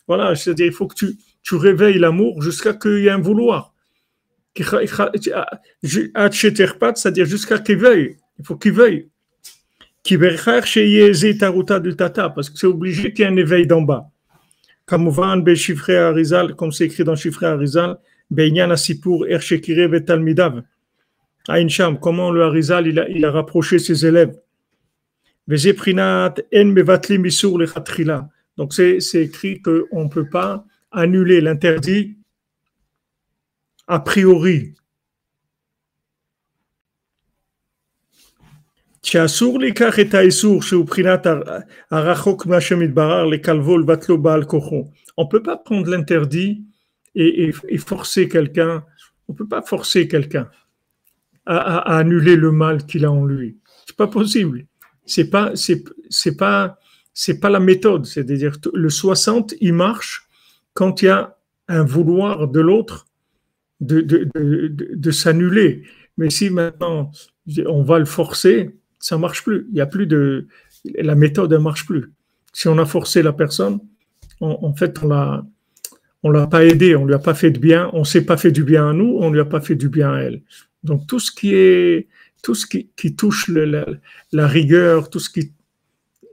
[0.08, 3.74] Voilà, c'est-à-dire il faut que tu, tu réveilles l'amour jusqu'à qu'il y ait un vouloir.
[6.96, 8.16] C'est-à-dire jusqu'à qu'il veuille.
[8.40, 9.11] Il faut qu'il veuille.
[10.04, 10.44] Parce
[12.50, 14.10] que c'est obligé qu'il y ait un éveil d'en bas.
[14.86, 15.10] Comme
[16.72, 17.98] c'est écrit dans Chiffré Arizal,
[22.02, 24.40] comment le Arizal il a, il a rapproché ses élèves?
[28.58, 32.18] Donc c'est écrit qu'on ne peut pas annuler l'interdit
[33.88, 34.76] a priori.
[45.18, 46.64] On ne peut pas prendre l'interdit
[47.16, 48.86] et, forcer quelqu'un,
[49.28, 50.50] on peut pas forcer quelqu'un
[51.46, 53.58] à, annuler le mal qu'il a en lui.
[53.88, 54.66] C'est pas possible.
[55.06, 55.54] C'est pas,
[56.40, 56.78] pas,
[57.50, 58.06] la méthode.
[58.06, 60.28] C'est-à-dire, le 60, il marche
[60.74, 61.38] quand il y a
[61.68, 63.08] un vouloir de l'autre
[63.80, 65.84] de, s'annuler.
[66.18, 67.12] Mais si maintenant
[67.66, 69.68] on va le forcer, ça marche plus.
[69.72, 70.48] Il y a plus de
[70.96, 72.12] la méthode ne marche plus.
[72.54, 73.80] Si on a forcé la personne,
[74.40, 75.46] en fait on l'a
[76.24, 78.52] on l'a pas aidé, on lui a pas fait de bien, on s'est pas fait
[78.52, 80.42] du bien à nous, on lui a pas fait du bien à elle.
[80.84, 82.08] Donc tout ce qui est
[82.44, 85.52] tout ce qui, qui touche la, rigueur, tout ce qui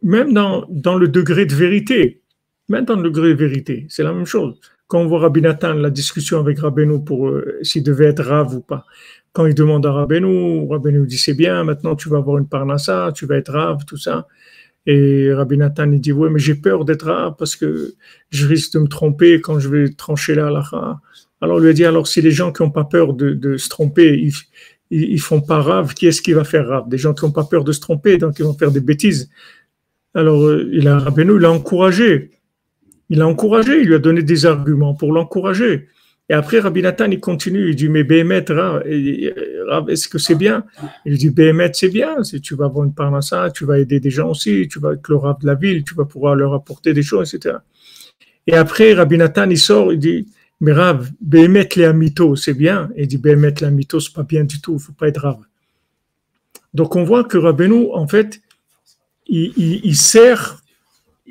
[0.02, 2.22] même dans, dans le degré de vérité,
[2.68, 4.58] même dans le degré de vérité, c'est la même chose.
[4.86, 8.54] Quand on voit Rabbi Nathan, la discussion avec Rabbeinu pour euh, s'il devait être rave
[8.54, 8.86] ou pas,
[9.32, 13.12] quand il demande à Rabbeinu, Rabbeinu dit c'est bien, maintenant tu vas avoir une parnassa,
[13.14, 14.26] tu vas être rave, tout ça.
[14.86, 17.94] Et Rabbi Nathan il dit oui, mais j'ai peur d'être rave parce que
[18.30, 21.00] je risque de me tromper quand je vais trancher la halakha.
[21.40, 23.68] Alors on lui a dit alors si les gens qui n'ont pas peur de, se
[23.68, 24.32] tromper, ils,
[24.90, 26.88] ils, font pas rave, qui est-ce qui va faire rave?
[26.88, 29.30] Des gens qui n'ont pas peur de se tromper, donc ils vont faire des bêtises.
[30.14, 32.30] Alors euh, il a il a encouragé.
[33.10, 35.88] Il l'a encouragé, il lui a donné des arguments pour l'encourager.
[36.30, 38.44] Et après, Rabbi Nathan, il continue, il dit, mais Béhémet,
[39.88, 40.64] est-ce que c'est bien?
[41.06, 44.10] Il dit, Béhémet, c'est bien, si tu vas une part ça, tu vas aider des
[44.10, 46.92] gens aussi, tu vas être le Rav de la ville, tu vas pouvoir leur apporter
[46.92, 47.56] des choses, etc.
[48.46, 50.28] Et après, Rabbi Nathan, il sort, il dit,
[50.60, 52.90] mais Rav, Béhémet, les amito, c'est bien?
[52.96, 55.38] Il dit, Béhémet, les amito, c'est pas bien du tout, il faut pas être Rav.
[56.74, 58.42] Donc on voit que Rabbeinu, en fait,
[59.26, 60.62] il sert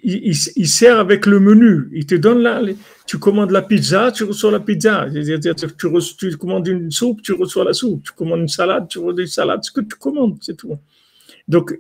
[0.04, 1.90] il, sert avec le menu.
[1.94, 2.62] Il te donne là,
[3.06, 5.08] tu commandes la pizza, tu reçois la pizza.
[5.78, 8.04] Tu, commandes une soupe, tu reçois la soupe.
[8.04, 9.64] Tu commandes une salade, tu reçois une salade.
[9.64, 10.78] Ce que tu commandes, c'est tout.
[11.48, 11.80] Donc,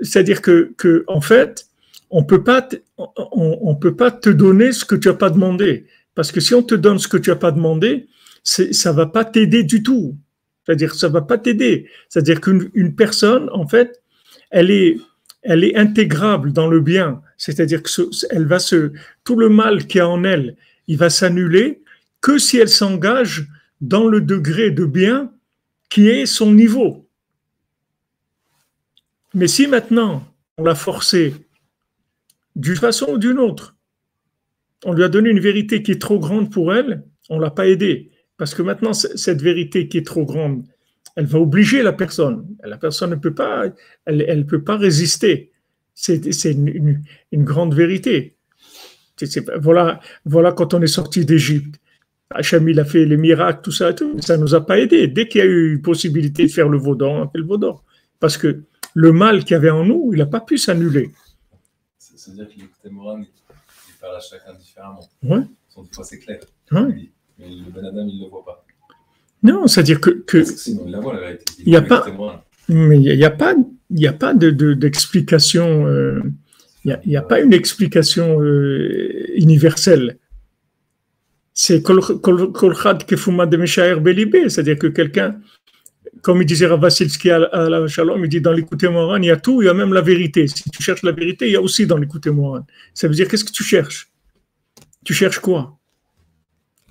[0.00, 1.66] c'est-à-dire que, que, en fait,
[2.10, 5.86] on peut pas, on, peut pas te donner ce que tu as pas demandé.
[6.14, 8.08] Parce que si on te donne ce que tu as pas demandé,
[8.44, 10.16] ça va pas t'aider du tout.
[10.64, 11.88] C'est-à-dire, ça va pas t'aider.
[12.08, 14.02] C'est-à-dire qu'une personne, en fait,
[14.50, 14.98] elle est,
[15.42, 17.22] elle est intégrable dans le bien.
[17.42, 17.90] C'est-à-dire que
[18.30, 18.92] elle va se,
[19.24, 20.54] tout le mal qui a en elle,
[20.86, 21.82] il va s'annuler
[22.20, 23.48] que si elle s'engage
[23.80, 25.32] dans le degré de bien
[25.90, 27.08] qui est son niveau.
[29.34, 30.24] Mais si maintenant
[30.56, 31.34] on l'a forcé
[32.54, 33.74] d'une façon ou d'une autre,
[34.84, 37.66] on lui a donné une vérité qui est trop grande pour elle, on l'a pas
[37.66, 38.12] aidé.
[38.36, 40.62] Parce que maintenant, cette vérité qui est trop grande,
[41.16, 42.46] elle va obliger la personne.
[42.62, 43.64] La personne ne peut pas,
[44.04, 45.51] elle, elle peut pas résister.
[45.94, 48.36] C'est une, une, grande vérité.
[49.60, 51.76] voilà, voilà quand on est sorti d'Égypte.
[52.30, 55.06] Hachem, il a fait les miracles, tout ça, tout, ça nous a pas aidé.
[55.06, 57.44] Dès qu'il y a eu une possibilité de faire le vaudor, on a fait le
[57.44, 57.84] vaudor.
[58.20, 58.62] Parce que
[58.94, 61.10] le mal qu'il y avait en nous, il n'a pas pu s'annuler.
[61.98, 65.00] C'est-à-dire que l'écouté moral, il parle à chacun différemment.
[65.22, 65.40] Ouais.
[65.40, 66.40] Des fois, c'est clair.
[66.70, 67.10] Ouais.
[67.38, 68.64] Mais le bon Adam, il ne le voit pas.
[69.42, 70.10] Non, c'est-à-dire que.
[70.10, 71.44] que sinon, il la voit, la vérité.
[71.58, 72.06] Il n'y a pas.
[72.68, 73.54] Mais il n'y a, pas,
[73.92, 75.86] il n'y a pas d'explication.
[75.86, 76.22] Euh,
[76.84, 80.18] il n'y a, pas une explication euh, universelle.
[81.54, 83.56] C'est kolchad kefuma de
[84.00, 85.36] belibé, c'est-à-dire que quelqu'un,
[86.22, 89.30] comme il disait Ravasilski à, à la Shalom, il dit dans l'écouté moran, il y
[89.30, 90.48] a tout, il y a même la vérité.
[90.48, 92.66] Si tu cherches la vérité, il y a aussi dans l'écouté moran.
[92.94, 94.10] Ça veut dire qu'est-ce que tu cherches?
[95.04, 95.78] Tu cherches quoi?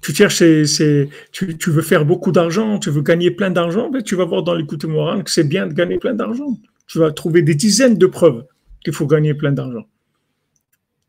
[0.01, 4.01] Tu cherches, c'est, tu, tu, veux faire beaucoup d'argent, tu veux gagner plein d'argent, ben
[4.01, 6.57] tu vas voir dans l'écoute morale que c'est bien de gagner plein d'argent.
[6.91, 8.43] Tu vas trouver des dizaines de preuves
[8.83, 9.87] qu'il faut gagner plein d'argent.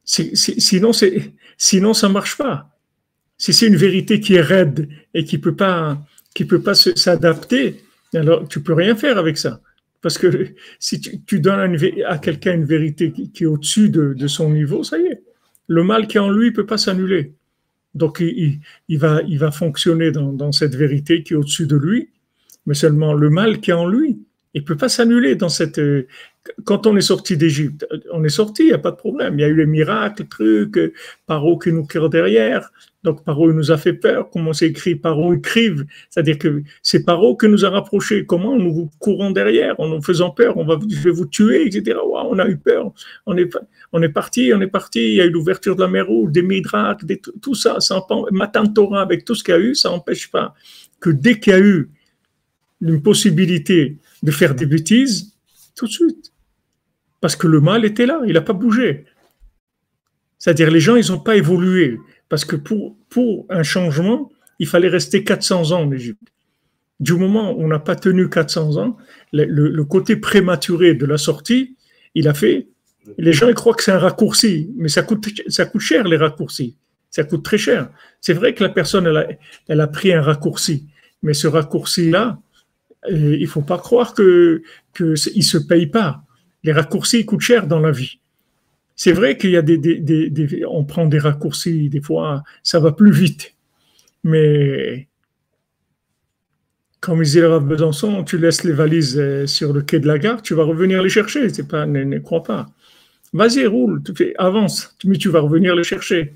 [0.05, 0.93] sinon,
[1.57, 2.71] sinon, ça marche pas.
[3.37, 5.99] si c'est une vérité qui est raide et qui peut pas,
[6.37, 7.83] qui peut pas s'adapter,
[8.15, 9.61] alors tu peux rien faire avec ça.
[10.03, 11.77] Parce que si tu, donnes
[12.07, 15.25] à quelqu'un une vérité qui, est au-dessus de, son niveau, ça y est.
[15.67, 17.35] Le mal qui est en lui ne peut pas s'annuler.
[17.97, 18.61] Donc il,
[18.99, 22.11] va, il va fonctionner dans, dans cette vérité qui est au-dessus de lui,
[22.67, 24.22] mais seulement le mal qui est en lui,
[24.55, 25.79] il peut pas s'annuler dans cette.
[25.79, 26.07] Euh,
[26.65, 29.39] quand on est sorti d'Égypte, on est sorti, il n'y a pas de problème.
[29.39, 30.93] Il y a eu les miracles, trucs, euh,
[31.27, 32.73] Paro qui nous crie derrière.
[33.05, 34.29] Donc Paro nous a fait peur.
[34.31, 35.87] Comment c'est écrit Paro écrive.
[36.11, 38.27] C'est-à-dire que c'est Paro qui nous a rapprochés.
[38.27, 40.57] Comment nous vous courons derrière en nous faisant peur.
[40.57, 41.99] On va, je vais vous tuer, etc.
[42.05, 42.93] on a eu peur.
[43.27, 43.51] On est,
[43.93, 45.01] on est parti, on est parti.
[45.01, 47.07] Il y a eu l'ouverture de la mer Rouge, des miracles,
[47.41, 47.81] tout ça.
[47.81, 50.55] ça Matin Torah avec tout ce qu'il y a eu, ça n'empêche pas
[51.01, 51.89] que dès qu'il y a eu
[52.81, 55.35] une possibilité de faire des bêtises
[55.77, 56.33] tout de suite.
[57.21, 59.07] Parce que le mal était là, il n'a pas bougé.
[60.39, 61.99] C'est-à-dire les gens, ils n'ont pas évolué.
[62.29, 66.29] Parce que pour, pour un changement, il fallait rester 400 ans en Égypte.
[66.99, 68.97] Du moment où on n'a pas tenu 400 ans,
[69.33, 71.77] le, côté prématuré de la sortie,
[72.15, 72.69] il a fait.
[73.19, 76.17] Les gens ils croient que c'est un raccourci, mais ça coûte, ça coûte cher les
[76.17, 76.77] raccourcis.
[77.11, 77.91] Ça coûte très cher.
[78.21, 79.27] C'est vrai que la personne, elle a,
[79.69, 80.87] elle a pris un raccourci,
[81.23, 82.39] mais ce raccourci-là,
[83.11, 86.23] il il faut pas croire que que il se paye pas.
[86.65, 88.21] Les raccourcis coûtent cher dans la vie.
[88.95, 93.11] C'est vrai qu'il y a des, on prend des raccourcis des fois, ça va plus
[93.11, 93.55] vite.
[94.23, 95.09] Mais
[97.01, 100.41] comme disait le Besançon, tu laisses les valises euh, sur le quai de la gare,
[100.41, 101.49] tu vas revenir les chercher.
[101.49, 102.67] C'est pas, ne, ne crois pas.
[103.33, 106.35] Vas-y, roule, tu fais, avance, mais tu vas revenir les chercher.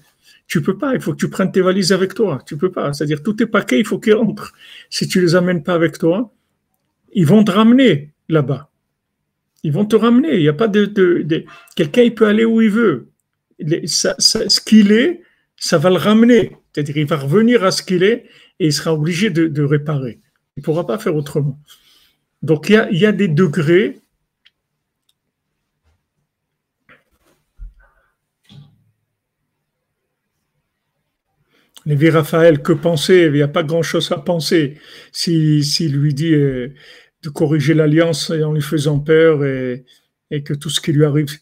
[0.49, 2.43] Tu peux pas, il faut que tu prennes tes valises avec toi.
[2.47, 2.93] Tu peux pas.
[2.93, 4.53] C'est-à-dire, tous tes paquets, il faut qu'ils rentrent.
[4.91, 6.33] Si tu les amènes pas avec toi,
[7.17, 8.71] ils vont te ramener là-bas.
[9.65, 10.35] Ils vont te ramener.
[10.35, 10.85] Il n'y a pas de,
[11.75, 13.09] quelqu'un, il peut aller où il veut.
[13.59, 15.23] ce qu'il est,
[15.57, 16.53] ça va le ramener.
[16.73, 18.27] C'est-à-dire, il va revenir à ce qu'il est
[18.61, 20.21] et il sera obligé de, réparer.
[20.57, 21.59] Il ne pourra pas faire autrement.
[22.43, 23.99] Donc, il y a, des degrés.
[31.87, 33.25] Les Raphaël, que penser?
[33.27, 34.77] Il n'y a pas grand-chose à penser.
[35.13, 36.75] S'il si, lui dit euh,
[37.27, 39.85] de corriger l'alliance en lui faisant peur et,
[40.45, 41.39] que tout ce qui lui arrive.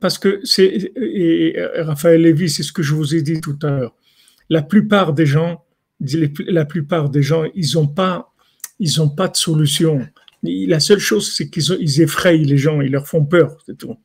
[0.00, 3.70] Parce que c'est, et Raphaël Lévy, c'est ce que je vous ai dit tout à
[3.70, 3.94] l'heure.
[4.48, 5.64] La plupart des gens,
[6.46, 8.32] la plupart des gens, ils n'ont pas,
[8.78, 10.06] ils ont pas de solution.
[10.42, 13.96] La seule chose, c'est qu'ils ils effrayent les gens, ils leur font peur, c'est tout.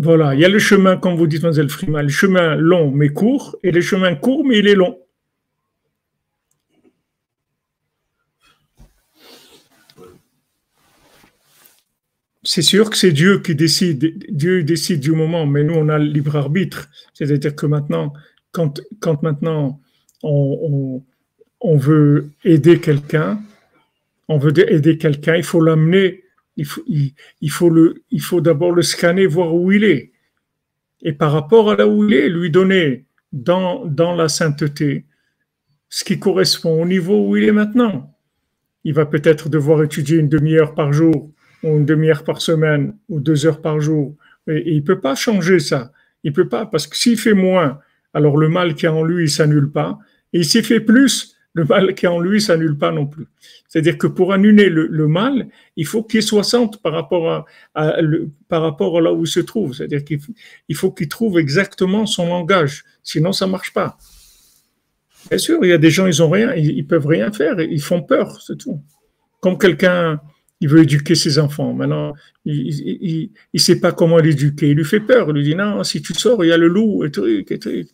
[0.00, 3.08] Voilà, il y a le chemin, comme vous dites, Mademoiselle Freeman, le chemin long mais
[3.08, 4.96] court, et le chemin court mais il est long.
[12.44, 15.98] C'est sûr que c'est Dieu qui décide, Dieu décide du moment, mais nous on a
[15.98, 16.88] le libre arbitre.
[17.12, 18.12] C'est-à-dire que maintenant,
[18.52, 18.80] quand,
[19.22, 19.80] maintenant
[20.22, 21.02] on
[21.76, 23.42] veut aider quelqu'un,
[24.28, 26.22] on veut aider quelqu'un, il faut l'amener
[26.58, 27.72] il faut, il, faut,
[28.10, 30.10] il faut d'abord le scanner, voir où il est.
[31.02, 35.06] Et par rapport à là où il est, lui donner dans, dans la sainteté
[35.88, 38.12] ce qui correspond au niveau où il est maintenant.
[38.82, 41.30] Il va peut-être devoir étudier une demi-heure par jour,
[41.62, 44.16] ou une demi-heure par semaine, ou deux heures par jour.
[44.48, 45.92] Et, il ne peut pas changer ça.
[46.24, 47.78] Il peut pas, parce que s'il fait moins,
[48.14, 49.98] alors le mal qui est en lui, il s'annule pas.
[50.32, 53.26] Et s'il fait plus, le mal qui est en lui s'annule pas non plus.
[53.68, 57.44] C'est-à-dire que pour annuler le, mal, il faut qu'il ait 60 par rapport
[57.74, 57.96] à,
[58.48, 59.74] par rapport à là où il se trouve.
[59.74, 60.20] C'est-à-dire qu'il
[60.68, 62.84] il faut qu'il trouve exactement son langage.
[63.02, 63.98] Sinon, ça marche pas.
[65.28, 67.82] Bien sûr, il y a des gens, ils ont rien, ils, peuvent rien faire, ils
[67.82, 68.80] font peur, c'est tout.
[69.40, 70.20] Comme quelqu'un,
[70.60, 71.74] il veut éduquer ses enfants.
[71.74, 74.70] Maintenant, il ne sait pas comment l'éduquer.
[74.70, 75.28] Il lui fait peur.
[75.28, 77.58] Il lui dit non, si tu sors, il y a le loup et truc et
[77.58, 77.88] truc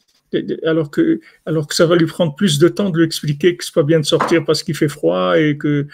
[0.64, 3.64] alors que, alors que ça va lui prendre plus de temps de lui expliquer que
[3.64, 5.87] c'est pas bien de sortir parce qu'il fait froid et que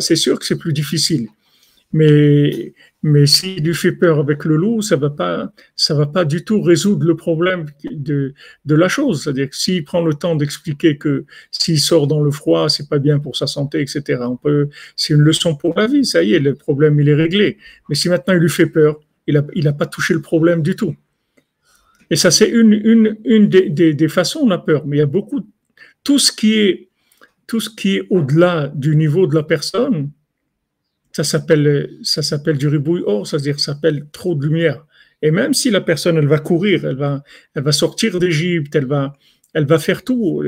[0.00, 1.28] c'est sûr que c'est plus difficile.
[1.92, 6.24] Mais, mais s'il lui fait peur avec le loup, ça va pas, ça va pas
[6.24, 9.22] du tout résoudre le problème de, de la chose.
[9.22, 12.98] C'est-à-dire que s'il prend le temps d'expliquer que s'il sort dans le froid, c'est pas
[12.98, 14.20] bien pour sa santé, etc.
[14.22, 16.04] On peut, c'est une leçon pour la vie.
[16.04, 17.58] Ça y est, le problème il est réglé.
[17.88, 20.76] Mais si maintenant il lui fait peur, il a, il pas touché le problème du
[20.76, 20.94] tout.
[22.10, 24.86] Et ça, c'est une, une, une des, des, façons on a peur.
[24.86, 25.46] Mais il y a beaucoup,
[26.04, 26.88] tout ce qui est,
[27.46, 30.10] tout ce qui est au-delà du niveau de la personne,
[31.12, 34.84] ça s'appelle, ça s'appelle du ribouille or, c'est-à-dire ça s'appelle trop de lumière.
[35.22, 37.22] Et même si la personne, elle va courir, elle va,
[37.54, 39.14] elle va sortir d'Égypte, elle va,
[39.54, 40.44] elle va faire tout.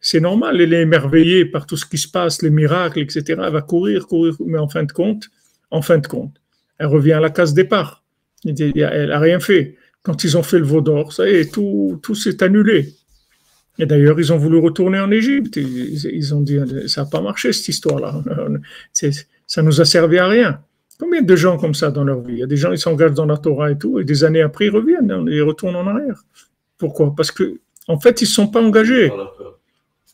[0.00, 3.22] C'est normal, elle est émerveillée par tout ce qui se passe, les miracles, etc.
[3.28, 5.28] Elle va courir, courir, mais en fin de compte,
[5.70, 6.34] en fin de compte,
[6.78, 8.04] elle revient à la case départ.
[8.44, 9.76] Elle n'a rien fait.
[10.08, 12.94] Quand ils ont fait le veau d'or, ça y est, tout, tout s'est annulé.
[13.78, 15.56] Et d'ailleurs, ils ont voulu retourner en Égypte.
[15.56, 18.22] Ils, ont dit, ça n'a pas marché cette histoire-là.
[19.46, 20.60] Ça nous a servi à rien.
[20.98, 22.32] Combien de gens comme ça dans leur vie?
[22.32, 24.40] Il y a des gens, ils s'engagent dans la Torah et tout, et des années
[24.40, 26.24] après, ils reviennent, hein, ils retournent en arrière.
[26.78, 27.14] Pourquoi?
[27.14, 29.12] Parce que, en fait, ils ne sont pas engagés.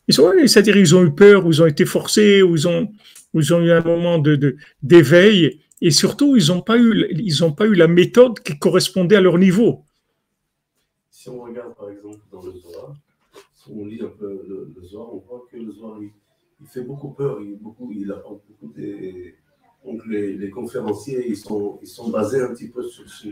[0.09, 2.89] Ils sont, c'est-à-dire, ils ont eu peur, ou ils ont été forcés, ou ils ont,
[3.33, 7.51] ils ont eu un moment de, d'éveil, et surtout, ils n'ont pas eu, ils ont
[7.51, 9.84] pas eu la méthode qui correspondait à leur niveau.
[11.25, 12.93] Si on regarde, par exemple, dans le Zohar,
[13.55, 17.09] si on lit un peu le, Zohar, on voit que le Zohar, il, fait beaucoup
[17.13, 19.33] peur, il, beaucoup, il apporte beaucoup des
[19.83, 23.31] donc les, conférenciers, ils sont, ils sont basés un petit peu sur, sur,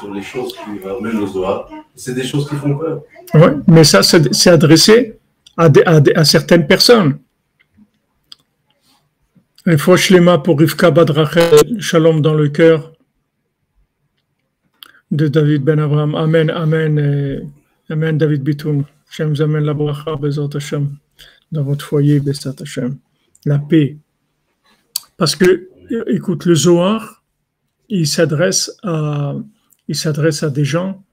[0.00, 1.70] sur, les choses qui ramènent le Zohar.
[1.94, 3.04] C'est des choses qui font peur.
[3.34, 5.20] Oui, mais ça, c'est adressé
[5.56, 7.20] à, à, à, certaines personnes.
[9.64, 12.91] Il Shlema pour Rivka Badrachel, Shalom dans le cœur
[15.12, 16.14] de David Ben Abraham.
[16.14, 17.52] Amen, Amen,
[17.88, 18.84] Amen, David Bitoun.
[19.08, 20.96] Hashem vous amène la bracha, Bezat Hashem,
[21.52, 22.96] dans votre foyer, Bezat Hashem.
[23.44, 23.98] La paix.
[25.18, 25.68] Parce que,
[26.08, 27.22] écoute, le Zohar,
[27.90, 29.34] il s'adresse à,
[29.86, 31.04] il s'adresse à des gens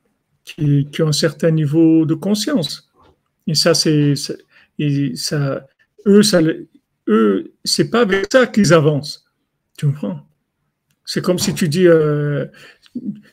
[0.45, 2.89] qui, qui, ont un certain niveau de conscience.
[3.47, 5.65] Et ça, c'est, ça,
[6.07, 6.39] eux, ça,
[7.09, 9.25] eux, c'est pas avec ça qu'ils avancent.
[9.77, 10.25] Tu comprends?
[11.03, 12.45] C'est comme si tu dis, euh,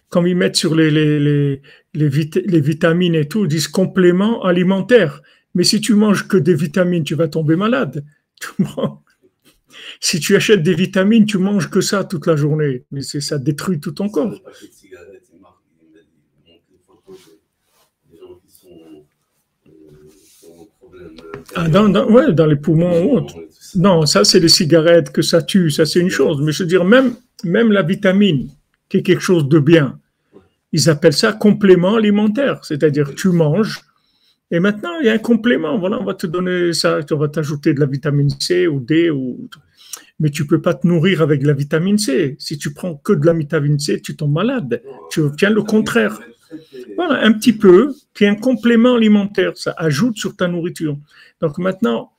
[0.09, 1.61] comme ils mettent sur les, les, les,
[1.95, 5.23] les, vitamines et tout, ils disent complément alimentaire.
[5.55, 8.05] Mais si tu manges que des vitamines, tu vas tomber malade.
[10.01, 12.85] Si tu achètes des vitamines, tu manges que ça toute la journée.
[12.91, 14.41] Mais ça détruit tout ton corps.
[21.55, 23.27] Ah, dans, dans, ouais, dans les poumons
[23.75, 26.41] Non, ça c'est les cigarettes que ça tue, ça c'est une chose.
[26.43, 28.51] Mais je veux dire, même, même la vitamine,
[28.89, 29.99] qui est quelque chose de bien,
[30.73, 32.65] ils appellent ça complément alimentaire.
[32.65, 33.81] C'est-à-dire, tu manges,
[34.51, 35.79] et maintenant il y a un complément.
[35.79, 39.11] Voilà, on va te donner ça, on va t'ajouter de la vitamine C ou D
[39.11, 39.49] ou
[40.19, 42.37] mais tu peux pas te nourrir avec de la vitamine C.
[42.39, 44.83] Si tu prends que de la vitamine C, tu tombes malade.
[45.11, 46.19] Tu obtiens le contraire.
[46.97, 50.97] Voilà, un petit peu, qui est un complément alimentaire, ça ajoute sur ta nourriture.
[51.41, 52.13] Donc maintenant,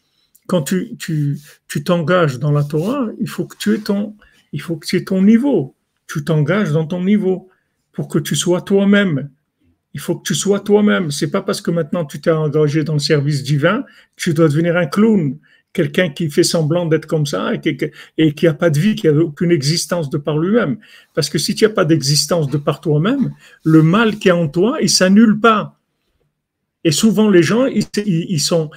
[0.46, 4.16] quand tu, tu, tu t'engages dans la Torah, il faut que tu ton,
[4.54, 5.74] il faut que tu aies ton niveau.
[6.08, 7.50] Tu t'engages dans ton niveau
[7.92, 9.30] pour que tu sois toi-même.
[9.94, 11.12] Il faut que tu sois toi-même.
[11.12, 13.84] C'est pas parce que maintenant tu t'es engagé dans le service divin
[14.16, 15.38] que tu dois devenir un clown
[15.78, 19.14] quelqu'un qui fait semblant d'être comme ça et qui n'a pas de vie, qui n'a
[19.14, 20.80] aucune existence de par lui-même.
[21.14, 23.32] Parce que si tu n'as pas d'existence de par toi-même,
[23.64, 25.78] le mal qui est en toi, il s'annule pas.
[26.84, 28.72] Et souvent, les gens, ils, sont,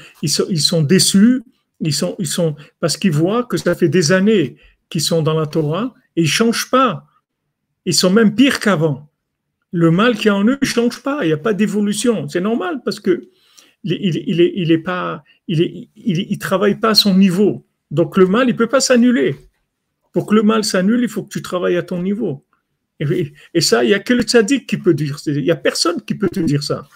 [0.83, 1.43] déçus,
[1.81, 4.57] ils sont, ils sont, parce qu'ils voient que ça fait des années
[4.91, 7.07] qu'ils sont dans la Torah et ils changent pas.
[7.87, 9.09] Ils sont même pires qu'avant.
[9.73, 12.29] Le mal qui est en eux ne change pas, il n'y a pas d'évolution.
[12.29, 13.29] C'est normal parce que
[13.85, 17.67] il, est, pas, il, travaille pas à son niveau.
[17.91, 19.37] Donc le mal, il peut pas s'annuler.
[20.13, 22.45] Pour que le mal s'annule, il faut que tu travailles à ton niveau.
[22.99, 25.17] Et, ça, il n'y a que le tzaddik qui peut dire.
[25.27, 26.87] Il n'y a personne qui peut te dire ça.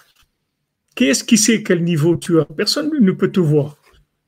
[0.95, 2.45] Qui est-ce qui sait quel niveau tu as?
[2.45, 3.77] Personne ne peut te voir.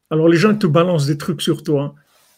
[0.10, 1.96] Alors les gens te balancent des trucs sur toi.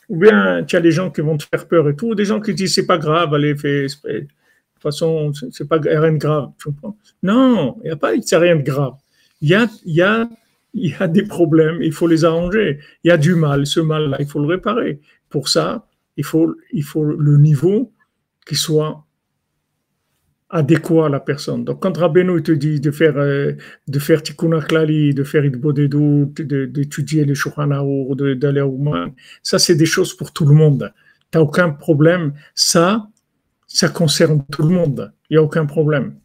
[0.09, 2.25] Ou bien tu as des gens qui vont te faire peur et tout, ou des
[2.25, 3.83] gens qui disent c'est pas grave, allez, fais.
[3.83, 4.27] De toute
[4.81, 6.51] façon, c'est pas rien de grave.
[7.21, 8.93] Non, il n'y a pas rien de grave
[9.41, 10.29] il y a, y, a,
[10.73, 12.79] y a des problèmes, il faut les arranger.
[13.03, 14.99] Il y a du mal, ce mal-là, il faut le réparer.
[15.29, 15.87] Pour ça,
[16.17, 17.91] il faut, il faut le niveau
[18.45, 19.05] qui soit
[20.49, 21.63] adéquat à la personne.
[21.63, 23.53] Donc, quand Rabbeinu te dit de faire, euh,
[23.87, 29.11] de faire tikkun klali, de faire idbodedut, d'étudier les Shulchan d'aller au moins,
[29.43, 30.91] ça, c'est des choses pour tout le monde.
[31.31, 32.33] Tu n'as aucun problème.
[32.55, 33.07] Ça,
[33.67, 35.13] ça concerne tout le monde.
[35.29, 36.15] Il n'y a aucun problème.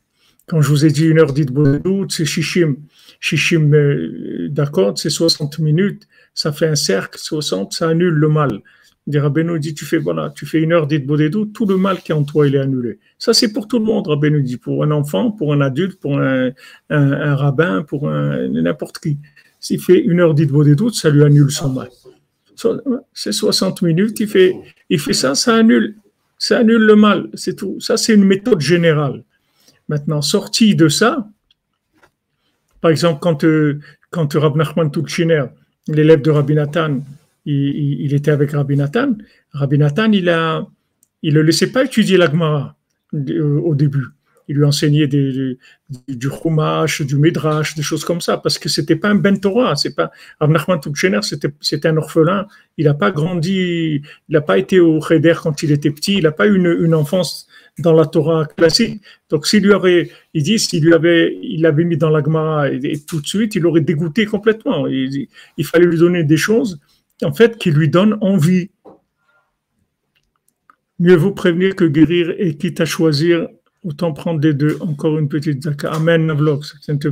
[0.46, 2.76] Quand je vous ai dit une heure d'idbodedut, c'est shishim.
[3.20, 8.60] Shishim euh, d'accord, c'est 60 minutes, ça fait un cercle, 60, ça annule le mal.
[9.06, 12.12] Dit Rabbeinu dit, tu fais, voilà, tu fais une heure d'idbodedou, tout le mal qui
[12.12, 12.98] est en toi, il est annulé.
[13.18, 16.18] Ça, c'est pour tout le monde, Rabbeinu dit, pour un enfant, pour un adulte, pour
[16.18, 16.52] un,
[16.88, 19.18] un, rabbin, pour n'importe qui.
[19.60, 21.88] S'il fait une heure d'idbodedou, ça lui annule son mal.
[23.12, 24.56] C'est 60 minutes, il fait,
[24.88, 25.96] il fait ça, ça annule,
[26.38, 27.78] ça annule le mal, c'est tout.
[27.80, 29.22] Ça, c'est une méthode générale.
[29.88, 31.28] Maintenant, sorti de ça,
[32.80, 33.80] par exemple, quand, euh,
[34.10, 35.44] quand Rab Nachman Tutchiner,
[35.88, 37.00] l'élève de Rabbi Nathan,
[37.46, 39.16] il, était avec Rabbi Nathan,
[39.52, 42.76] Rabbi Nathan, il ne le laissait pas étudier l'Agmara
[43.14, 44.06] euh, au début.
[44.46, 45.58] Il lui enseignait du
[46.08, 49.74] Chumash, du Midrash, des choses comme ça, parce que c'était pas un Ben Torah.
[49.74, 52.46] C'est pas, Nachman Tutchener, c'était un orphelin.
[52.76, 56.24] Il n'a pas grandi, il n'a pas été au Cheder quand il était petit, il
[56.24, 57.46] n'a pas eu une, enfance
[57.78, 59.00] dans la Torah classique.
[59.30, 62.70] Donc, s'il lui aurait, il dit, s'il lui avait, il l'avait mis dans la Gemara
[62.70, 64.86] et, tout de suite, il aurait dégoûté complètement.
[64.86, 65.28] Il
[65.64, 66.80] fallait lui donner des choses,
[67.22, 68.70] en fait, qui lui donnent envie.
[70.98, 73.48] Mieux vaut prévenir que guérir et quitte à choisir,
[73.82, 74.78] autant prendre des deux.
[74.80, 75.92] Encore une petite zaka.
[75.92, 77.08] Amen, Navlox, Saint te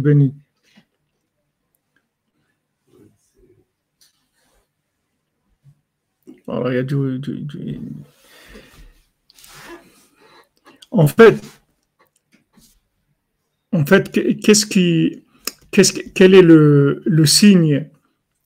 [10.90, 11.40] En fait,
[13.72, 15.24] en fait, qu'est-ce qui,
[15.70, 17.88] qu'est-ce, quel est le, signe,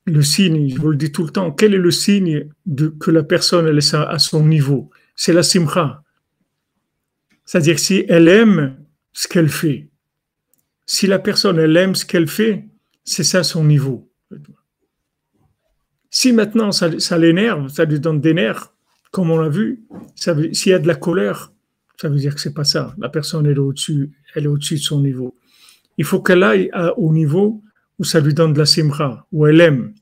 [0.06, 2.48] le signe, je vous le dis tout le temps, quel est le signe
[3.00, 4.90] que la personne est à son niveau?
[5.16, 6.02] C'est la simcha.
[7.44, 8.76] C'est-à-dire si elle aime
[9.12, 9.88] ce qu'elle fait,
[10.86, 12.64] si la personne elle aime ce qu'elle fait,
[13.04, 14.08] c'est ça son niveau.
[16.10, 18.72] Si maintenant ça, l'énerve, ça lui donne des nerfs,
[19.10, 19.84] comme on l'a vu,
[20.14, 21.52] s'il y a de la colère,
[22.00, 22.94] ça veut dire que c'est pas ça.
[22.98, 25.36] La personne elle est au-dessus, elle est au-dessus de son niveau.
[25.98, 27.62] Il faut qu'elle aille au niveau
[27.98, 29.94] où ça lui donne de la simra, où elle aime.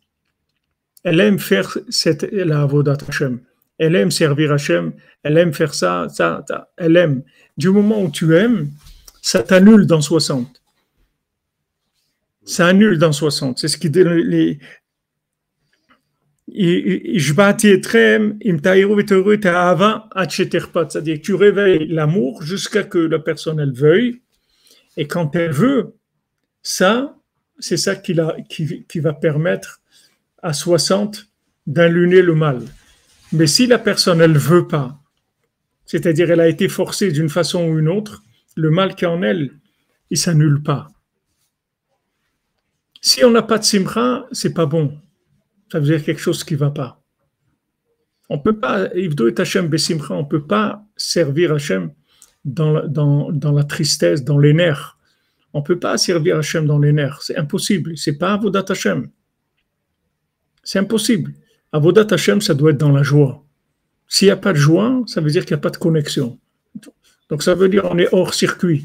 [1.02, 1.76] Elle aime faire
[2.32, 3.40] la avodat Hashem.
[3.78, 4.92] Elle aime servir Hashem.
[5.22, 6.70] Elle aime faire ça, ça, ça.
[6.76, 7.22] Elle aime.
[7.56, 8.70] Du moment où tu aimes,
[9.20, 10.62] ça t'annule dans 60.
[12.44, 13.58] Ça annule dans 60.
[13.58, 14.58] C'est ce qui dit les,
[20.90, 24.20] c'est-à-dire tu réveilles l'amour jusqu'à que la personne elle veuille.
[24.96, 25.94] Et quand elle veut,
[26.62, 27.16] ça,
[27.58, 29.80] c'est ça qui, va permettre
[30.42, 31.28] à 60
[31.66, 32.62] d'allumer le mal.
[33.32, 35.00] Mais si la personne elle veut pas,
[35.86, 38.22] c'est-à-dire elle a été forcée d'une façon ou une autre,
[38.56, 39.52] le mal qui est en elle,
[40.10, 40.88] il s'annule pas.
[43.00, 44.98] Si on n'a pas de simcha, c'est pas bon
[45.74, 47.02] ça veut dire quelque chose qui va pas.
[48.28, 51.92] On peut pas, on peut pas servir Hachem
[52.44, 54.93] dans la tristesse, dans les nerfs.
[55.54, 57.22] On ne peut pas servir Hachem dans les nerfs.
[57.22, 57.96] C'est impossible.
[57.96, 59.08] C'est pas Avodat Hachem.
[60.64, 61.32] C'est impossible.
[61.72, 63.44] Avodat Hachem, ça doit être dans la joie.
[64.08, 66.38] S'il n'y a pas de joie, ça veut dire qu'il n'y a pas de connexion.
[67.30, 68.84] Donc ça veut dire qu'on est hors circuit.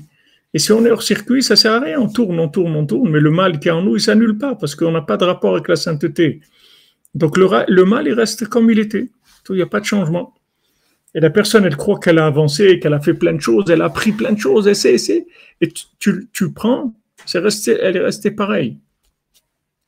[0.54, 2.00] Et si on est hors circuit, ça ne sert à rien.
[2.00, 4.38] On tourne, on tourne, on tourne, mais le mal qui est en nous, il s'annule
[4.38, 6.42] pas parce qu'on n'a pas de rapport avec la sainteté.
[7.16, 9.10] Donc le, mal, il reste comme il était.
[9.50, 10.36] Il n'y a pas de changement.
[11.16, 13.82] Et la personne, elle croit qu'elle a avancé, qu'elle a fait plein de choses, elle
[13.82, 15.26] a appris plein de choses, et c'est,
[15.62, 15.68] et
[16.00, 16.94] tu, tu, prends,
[17.26, 18.78] c'est resté, elle est restée pareille.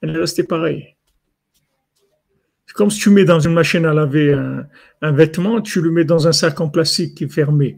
[0.01, 0.95] Elle est restée pareille.
[2.65, 4.33] C'est comme si tu mets dans une machine à laver
[5.01, 7.77] un, vêtement, tu le mets dans un sac en plastique qui est fermé.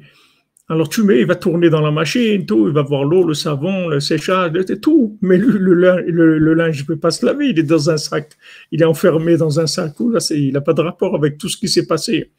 [0.69, 3.33] Alors tu mets, il va tourner dans la machine, tout, il va voir l'eau, le
[3.33, 5.17] savon, le séchage, tout.
[5.21, 8.37] Mais le, le, linge, il ne peut pas se laver, il est dans un sac,
[8.71, 9.93] il est enfermé dans un sac.
[9.99, 12.31] Là, il n'a pas de rapport avec tout ce qui s'est passé.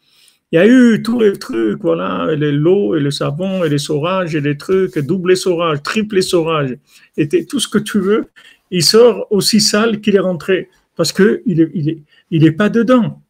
[0.52, 4.36] Il y a eu tous les trucs, voilà, l'eau et le savon et les saurages
[4.36, 6.76] et les trucs, double essorage, triple essorage,
[7.16, 8.26] et tout ce que tu veux,
[8.70, 13.22] il sort aussi sale qu'il est rentré parce n'est il est, il est pas dedans.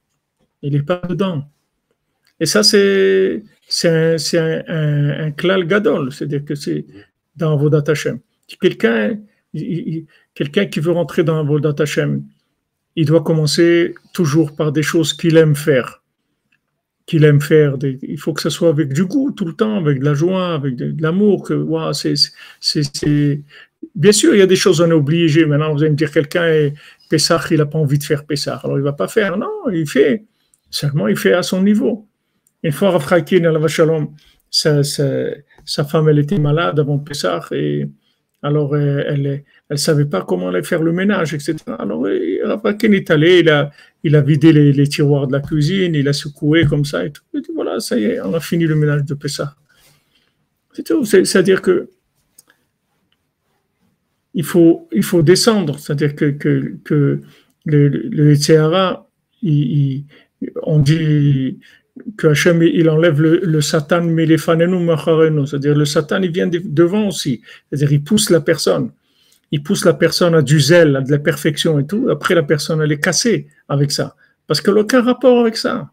[0.63, 1.45] Il n'est pas dedans.
[2.41, 6.85] Et ça, c'est c'est un, un, klal gadol, c'est-à-dire que c'est
[7.37, 8.21] dans Vodat Hashem.
[8.61, 9.19] Quelqu'un
[10.35, 12.23] quelqu'un qui veut rentrer dans Vodat Hashem,
[12.97, 16.03] il doit commencer toujours par des choses qu'il aime faire.
[17.07, 17.77] Qu'il aime faire.
[17.83, 20.55] il faut que ce soit avec du goût tout le temps, avec de la joie,
[20.55, 21.45] avec de, l'amour.
[21.45, 23.43] Que, c'est,
[23.95, 25.45] Bien sûr, il y a des choses on est obligé.
[25.45, 26.71] Maintenant, vous allez me dire quelqu'un,
[27.11, 28.61] Pessah, il n'a pas envie de faire Pessah.
[28.65, 29.37] Alors, il va pas faire.
[29.37, 30.25] Non, il fait.
[30.71, 32.09] Seulement, il fait à son niveau.
[32.63, 33.53] Une fois, Rafrakin,
[34.51, 35.05] sa, sa,
[35.65, 37.87] sa femme, elle était malade avant Pessah et
[38.45, 41.57] alors euh, elle elle savait pas comment aller faire le ménage, etc.
[41.79, 42.07] Alors
[42.45, 43.71] Rafrakin est allé, il a,
[44.03, 47.23] il a vidé les, tiroirs de la cuisine, il a secoué comme ça et tout.
[47.55, 49.57] Voilà, ça y est, on a fini le ménage de Pessah.
[50.75, 51.05] C'est tout.
[51.05, 51.89] C'est-à-dire que
[54.35, 55.79] il faut, il faut descendre.
[55.79, 57.21] C'est-à-dire que, que, que
[57.65, 58.35] le, le,
[60.63, 61.59] on dit
[62.17, 67.09] que Hachem, il enlève le, le Satan, mais les c'est-à-dire le Satan, il vient devant
[67.09, 67.41] aussi,
[67.71, 68.91] c'est-à-dire il pousse la personne,
[69.53, 72.43] il pousse la personne à du zèle, à de la perfection et tout, après la
[72.43, 74.17] personne, elle est cassée avec ça,
[74.47, 75.91] parce qu'elle n'a aucun rapport avec ça.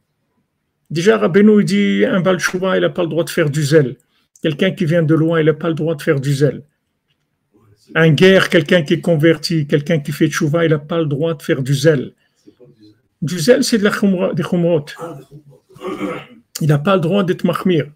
[0.90, 3.96] Déjà, Rabbeinu, il dit, un Balchouva, il n'a pas le droit de faire du zèle.
[4.42, 6.64] Quelqu'un qui vient de loin, il n'a pas le droit de faire du zèle.
[7.96, 11.34] Un guerre, quelqu'un qui est converti, quelqu'un qui fait chouva, il n'a pas le droit
[11.34, 12.14] de faire du zèle.
[13.22, 13.92] Du zèle, c'est de la
[14.34, 14.86] des chumrot
[16.62, 17.92] il n'a pas le droit d'être mahmir.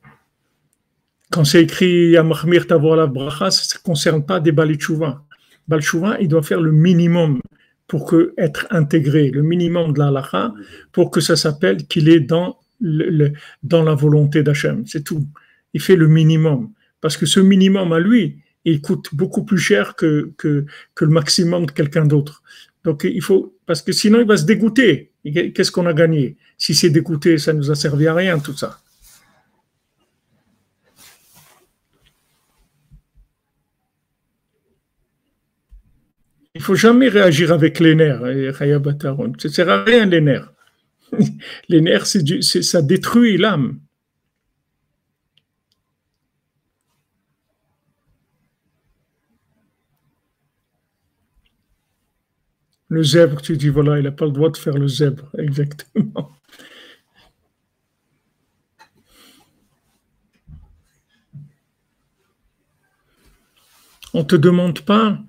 [1.32, 5.24] Quand c'est écrit à mahmir tavor la bracha, ça ne concerne pas des balitchouva.
[5.68, 7.42] Balchouva, il doit faire le minimum
[7.88, 10.54] pour que, être intégré, le minimum de la
[10.92, 14.86] pour que ça s'appelle qu'il est dans, la volonté d'Hachem.
[14.86, 15.26] C'est tout.
[15.74, 16.72] il fait le minimum.
[17.02, 21.72] Parce que ce minimum à lui, il coûte beaucoup plus cher que le maximum de
[21.72, 22.44] quelqu'un d'autre.
[22.86, 25.12] Donc il faut, parce que sinon il va se dégoûter.
[25.32, 26.38] Qu'est-ce qu'on a gagné?
[26.58, 28.80] Si c'est dégoûté, ça nous a servi à rien tout ça.
[36.54, 38.22] Il faut jamais réagir avec les nerfs,
[38.58, 39.34] Raya Bataron.
[39.38, 40.52] Ça sert à rien les nerfs.
[41.70, 43.80] Les nerfs, c'est ça détruit l'âme.
[52.96, 56.32] Le zèbre, tu dis, voilà, il n'a pas le droit de faire le zèbre, exactement.
[64.14, 65.20] On ne te demande pas,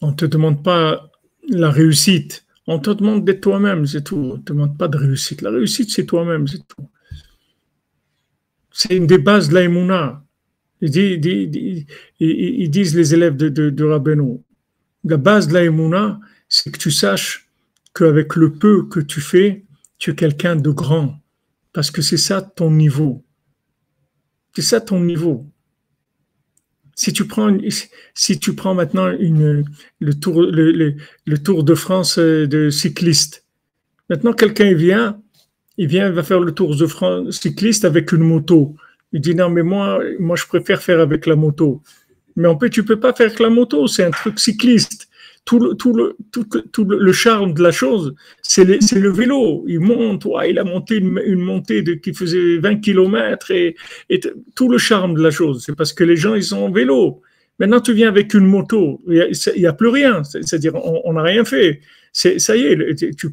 [0.00, 1.10] on te demande pas
[1.48, 4.14] la réussite, on te demande d'être toi-même, c'est tout.
[4.16, 5.42] On ne te demande pas de réussite.
[5.42, 6.88] La réussite, c'est toi-même, c'est tout.
[8.70, 10.24] C'est une des bases de l'aïmouna.
[10.80, 13.84] Ils, disent les élèves de, de,
[15.06, 17.48] la base de la c'est que tu saches
[17.94, 19.64] qu'avec le peu que tu fais,
[19.98, 21.18] tu es quelqu'un de grand.
[21.72, 23.24] Parce que c'est ça ton niveau.
[24.54, 25.46] C'est ça ton niveau.
[26.94, 27.56] Si tu prends,
[28.14, 29.64] si tu prends maintenant une,
[30.00, 33.44] le, tour, le, Tour de France euh, de cycliste,
[34.08, 35.20] maintenant quelqu'un vient,
[35.76, 38.74] il vient, il va faire le Tour de France cycliste avec une moto.
[39.12, 41.82] Il dit non, mais moi, moi je préfère faire avec la moto.
[42.36, 45.08] Mais en fait, tu peux pas faire que la moto, c'est un truc cycliste.
[45.44, 49.64] Tout le, tout le, tout, le, charme de la chose, c'est le, le, vélo.
[49.68, 53.76] Il monte, ouais, il a monté une, montée qui faisait 20 km et,
[54.10, 54.18] et
[54.56, 57.22] tout le charme de la chose, c'est parce que les gens, ils sont en vélo.
[57.60, 61.44] Maintenant, tu viens avec une moto, il n'y a, plus rien, c'est-à-dire on n'a rien
[61.44, 61.80] fait.
[62.12, 63.32] Ça y est, tu,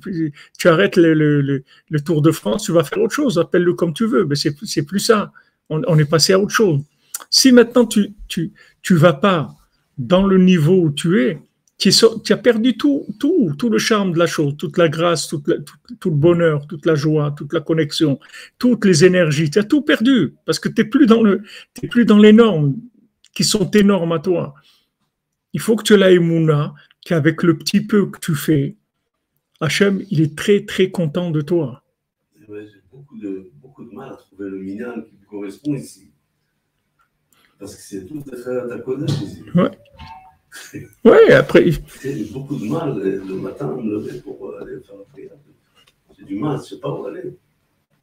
[0.58, 4.06] tu arrêtes le, le, Tour de France, tu vas faire autre chose, appelle-le comme tu
[4.06, 5.32] veux, mais c'est plus ça.
[5.70, 6.82] On, on, est passé à autre chose.
[7.34, 8.53] Si maintenant tu, tu,
[8.84, 9.55] tu vas pas
[9.97, 11.39] dans le niveau où tu es,
[11.79, 15.41] tu, as perdu tout, tout, tout le charme de la chose, toute la grâce, tout,
[15.47, 18.19] le bonheur, toute la joie, toute la connexion,
[18.59, 19.49] toutes les énergies.
[19.49, 21.41] Tu as tout perdu parce que tu n'es plus dans le,
[21.89, 22.75] plus dans les normes
[23.34, 24.53] qui sont énormes à toi.
[25.53, 28.77] Il faut que tu aies Mouna, qu'avec le petit peu que tu fais,
[29.59, 31.84] Hachem, il est très, très content de toi.
[32.47, 36.12] J'ai beaucoup de, beaucoup de mal à trouver le qui correspond ici.
[37.60, 39.43] Parce que c'est tout à fait à côté ici.
[39.56, 39.72] Ouais.
[41.06, 41.72] Oui, après.
[42.01, 45.32] J'ai beaucoup de mal le matin à me lever pour aller faire la prière.
[46.18, 47.36] J'ai du mal, je ne sais pas où aller.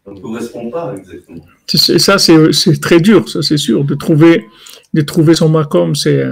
[0.05, 1.45] Ça ne correspond pas exactement.
[1.67, 3.85] Ça, c'est très dur, ça, c'est sûr.
[3.85, 4.47] De trouver,
[4.95, 6.25] de trouver son makom, c'est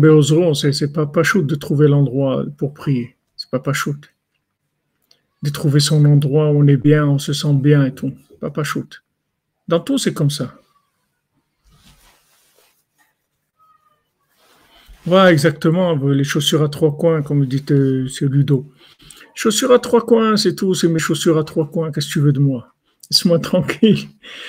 [0.00, 3.16] Beozron, c'est pas pas de trouver l'endroit pour prier.
[3.36, 3.98] C'est pas pas shoot.
[5.42, 8.12] De trouver son endroit où on est bien, on se sent bien et tout.
[8.54, 9.02] Pas shoot.
[9.68, 10.54] Dans tout, c'est comme ça.
[15.06, 15.94] Ouais, exactement.
[15.94, 18.66] Les chaussures à trois coins, comme dit euh, Ludo.
[19.34, 20.74] Chaussures à trois coins, c'est tout.
[20.74, 21.92] C'est mes chaussures à trois coins.
[21.92, 22.72] Qu'est-ce que tu veux de moi?
[23.10, 24.08] Laisse-moi tranquille.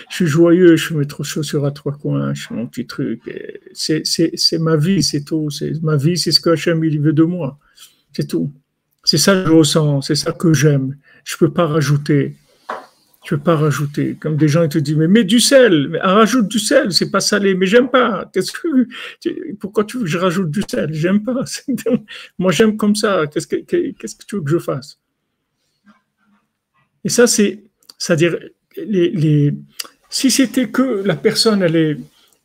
[0.09, 0.75] Je suis joyeux.
[0.77, 2.33] Je mets trop chaussures à trois coins.
[2.33, 3.21] Je fais mon petit truc.
[3.73, 4.03] C'est
[4.59, 5.49] ma vie, c'est tout.
[5.83, 7.59] Ma vie, c'est ce que Hachem il veut de moi.
[8.13, 8.51] C'est tout.
[9.07, 10.01] C'est ça que je ressens.
[10.01, 10.97] C'est ça que j'aime.
[11.23, 12.35] Je peux pas rajouter.
[13.23, 14.17] Tu peux pas rajouter.
[14.19, 17.09] Comme des gens ils te disent mais mets du sel, mais rajoute du sel, c'est
[17.09, 18.29] pas salé, mais j'aime pas.
[18.33, 18.67] Qu'est-ce que
[19.61, 20.93] pourquoi tu veux que je rajoute du sel?
[20.93, 21.45] J'aime pas.
[22.37, 23.27] Moi j'aime comme ça.
[23.27, 24.99] Qu'est-ce que qu'est-ce que tu veux que je fasse?
[27.05, 27.63] Et ça c'est
[27.97, 28.37] c'est-à-dire
[28.75, 29.53] les, les
[30.09, 31.97] si c'était que la personne elle est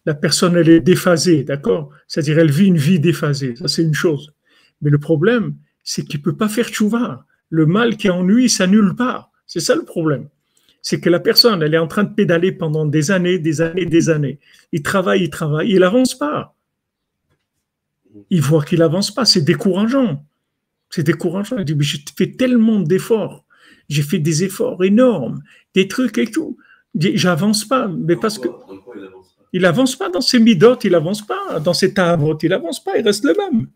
[0.07, 1.91] la personne elle est déphasée, d'accord?
[2.07, 4.33] C'est-à-dire elle vit une vie déphasée, ça c'est une chose.
[4.81, 7.27] Mais le problème, c'est qu'il peut pas faire tchouva.
[7.51, 9.31] Le mal qui ennuie s'annule pas.
[9.47, 10.29] C'est ça le problème
[10.83, 13.87] c'est que la personne, elle est en train de pédaler pendant des années, des années,
[13.87, 14.41] des années.
[14.73, 16.57] Il travaille, il travaille, il avance pas.
[18.31, 20.25] Il voit qu'il avance pas, c'est décourageant.
[20.91, 21.57] C'est décourageant.
[21.59, 23.45] Il dit, mais j'ai fait tellement d'efforts.
[23.89, 25.43] J'ai fait des efforts énormes,
[25.75, 26.59] des trucs et tout.
[26.95, 28.49] J'avance pas, mais parce que
[29.55, 32.99] il avance pas dans ses midotes, il avance pas dans ses tavotes, il avance pas,
[32.99, 33.69] il reste le même.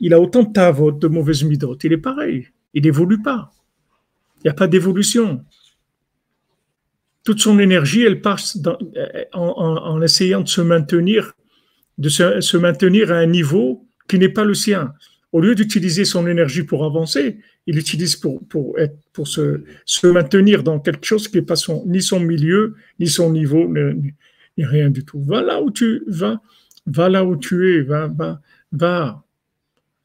[0.00, 2.48] Il a autant de tavotes, de mauvaises midotes, il est pareil.
[2.74, 3.52] Il n'évolue pas.
[4.38, 5.44] Il n'y a pas d'évolution
[7.24, 8.58] toute son énergie, elle passe
[9.32, 11.34] en, essayant de se maintenir,
[11.98, 14.94] de se, maintenir à un niveau qui n'est pas le sien.
[15.32, 20.06] Au lieu d'utiliser son énergie pour avancer, il l'utilise pour, pour, être, pour se, se,
[20.06, 24.12] maintenir dans quelque chose qui n'est pas son, ni son milieu, ni son niveau, ni,
[24.58, 25.22] rien du tout.
[25.22, 26.40] Va là où tu vas,
[26.86, 28.40] va là où tu es, va, va,
[28.72, 29.22] va.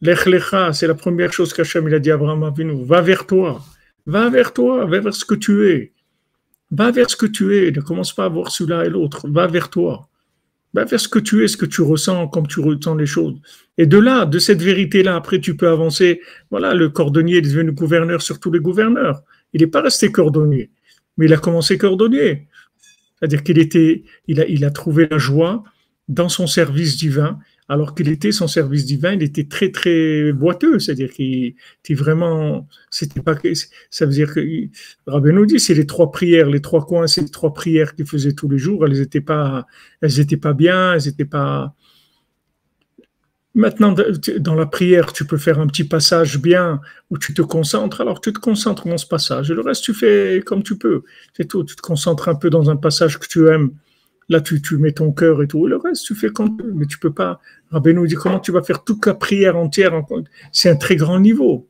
[0.02, 3.64] L'echlecha, c'est la première chose qu'Hachem a dit à Abraham Avinu, va vers toi.
[4.06, 5.94] Va vers toi, va vers ce que tu es.
[6.72, 7.72] Va vers ce que tu es.
[7.72, 9.28] Ne commence pas à voir celui-là et l'autre.
[9.28, 10.10] Va vers toi.
[10.74, 13.40] Va vers ce que tu es, ce que tu ressens, comme tu ressens les choses.
[13.78, 16.22] Et de là, de cette vérité-là, après, tu peux avancer.
[16.52, 19.24] Voilà, le cordonnier est devenu gouverneur sur tous les gouverneurs.
[19.54, 20.70] Il n'est pas resté cordonnier,
[21.18, 22.48] mais il a commencé cordonnier.
[23.18, 25.64] C'est-à-dire qu'il était, il a, il a trouvé la joie
[26.10, 30.78] dans son service divin alors qu'il était son service divin, il était très très boiteux,
[30.78, 33.36] c'est-à-dire qu'il était vraiment, c'était pas,
[33.90, 34.42] ça veut dire que
[35.08, 38.06] Rabbi nous dit, c'est les trois prières, les trois coins, c'est les trois prières qu'il
[38.06, 39.66] faisait tous les jours, elles n'étaient pas,
[40.02, 41.74] elles étaient pas bien, elles pas.
[43.56, 43.96] Maintenant,
[44.40, 48.02] dans la prière, tu peux faire un petit passage bien où tu te concentres.
[48.02, 49.50] Alors, tu te concentres dans ce passage.
[49.50, 51.04] Et le reste, tu fais comme tu peux.
[51.38, 51.64] C'est tout.
[51.64, 53.72] Tu te concentres un peu dans un passage que tu aimes
[54.28, 55.68] Là, tu, mets ton cœur et tout.
[55.68, 57.40] Le reste, tu fais comme tu mais tu peux pas.
[57.72, 59.94] Rabbi nous dit comment tu vas faire toute la prière entière.
[60.52, 61.68] C'est un très grand niveau.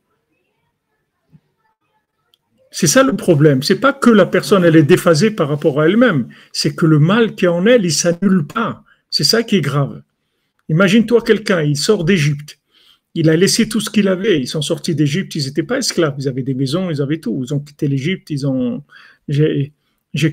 [2.70, 3.62] C'est ça le problème.
[3.62, 6.28] C'est pas que la personne elle est déphasée par rapport à elle-même.
[6.52, 8.84] C'est que le mal qui est en elle, il s'annule pas.
[9.10, 10.02] C'est ça qui est grave.
[10.68, 12.58] Imagine-toi quelqu'un, il sort d'Égypte.
[13.14, 14.40] Il a laissé tout ce qu'il avait.
[14.40, 15.34] Ils sont sortis d'Égypte.
[15.36, 16.16] Ils n'étaient pas esclaves.
[16.18, 16.90] Ils avaient des maisons.
[16.90, 17.42] Ils avaient tout.
[17.42, 18.28] Ils ont quitté l'Égypte.
[18.28, 18.84] Ils ont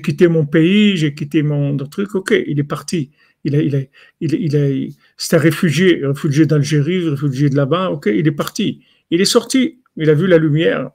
[0.00, 3.10] quitté mon pays, j'ai quitté mon truc, ok, il est parti.
[3.44, 3.80] Il a, il a,
[4.20, 8.80] il, il c'est un réfugié, réfugié d'Algérie, réfugié de là-bas, ok, il est parti.
[9.10, 10.90] Il est sorti, il a vu la lumière.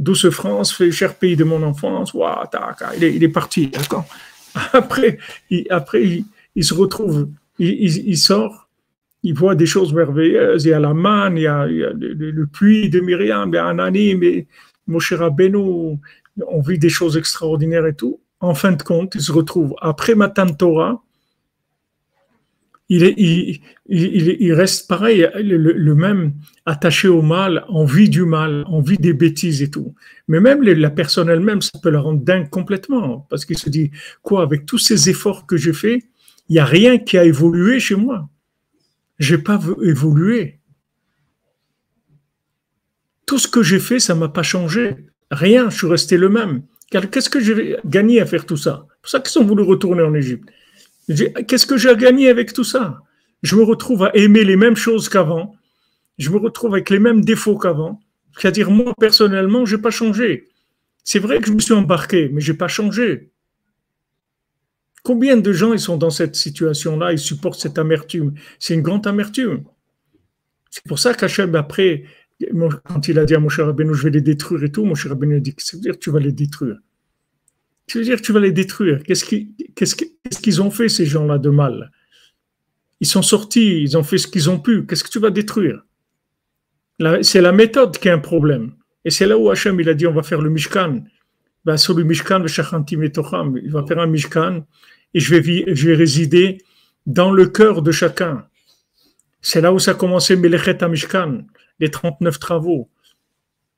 [0.00, 2.48] Douce France, cher pays de mon enfance, waouh,
[2.96, 4.06] il, est, il est parti, d'accord.
[4.72, 5.18] Après,
[5.50, 6.24] il, après
[6.54, 7.28] il, se retrouve,
[7.58, 8.68] il, sort,
[9.22, 10.64] il voit des choses merveilleuses.
[10.64, 13.66] Il y a la manne, il y a, le, puits de Myriam, il y a
[13.66, 14.46] Anani, mais
[14.86, 15.98] Moshe Rabbeinu,
[16.46, 20.14] on vit des choses extraordinaires et tout en fin de compte, il se retrouve après
[20.14, 21.02] Matan Torah,
[22.90, 26.34] il, est, il, il, reste pareil, le, même
[26.66, 29.94] attaché au mal, envie du mal, envie des bêtises et tout.
[30.28, 33.90] Mais même la personne elle-même, ça peut la rendre dingue complètement, parce qu'il se dit,
[34.22, 36.02] quoi, avec tous ces efforts que j'ai faits,
[36.48, 38.28] il n'y a rien qui a évolué chez moi.
[39.18, 40.60] J'ai pas évolué.
[43.24, 44.96] Tout ce que j'ai fait, ça m'a pas changé.
[45.30, 46.62] Rien, je suis resté le même
[47.00, 48.86] qu'est-ce que j'ai gagné à faire tout ça?
[48.88, 50.48] C'est pour ça qu'ils ont voulu retourner en Égypte.
[51.46, 53.00] Qu'est-ce que j'ai gagné avec tout ça?
[53.42, 55.54] Je me retrouve à aimer les mêmes choses qu'avant.
[56.18, 58.00] Je me retrouve avec les mêmes défauts qu'avant.
[58.38, 60.48] C'est-à-dire, moi, personnellement, je n'ai pas changé.
[61.04, 63.30] C'est vrai que je me suis embarqué, mais je n'ai pas changé.
[65.02, 69.06] Combien de gens ils sont dans cette situation-là, ils supportent cette amertume C'est une grande
[69.06, 69.64] amertume.
[70.70, 72.04] C'est pour ça qu'Hachem, après,
[72.84, 75.36] quand il a dit à Moshe Rabbeinu, je vais les détruire et tout, Moshe Rabbeinu
[75.36, 76.78] a dit, qu'est-ce que veut dire tu vas les détruire?
[77.86, 79.24] Tu veux dire tu vas les détruire Qu'est-ce
[80.40, 81.90] qu'ils ont fait, ces gens-là, de mal?
[83.00, 84.86] Ils sont sortis, ils ont fait ce qu'ils ont pu.
[84.86, 85.84] Qu'est-ce que tu vas détruire?
[87.22, 88.72] C'est la méthode qui est un problème.
[89.04, 91.04] Et c'est là où Hachem, a dit, on va faire le Mishkan.
[91.64, 94.64] Ben, sur le Mishkan, le il va faire un Mishkan
[95.12, 96.58] et je vais, je vais résider
[97.06, 98.46] dans le cœur de chacun.
[99.40, 101.44] C'est là où ça a commencé Melechet Mishkan
[101.80, 102.88] les 39 travaux.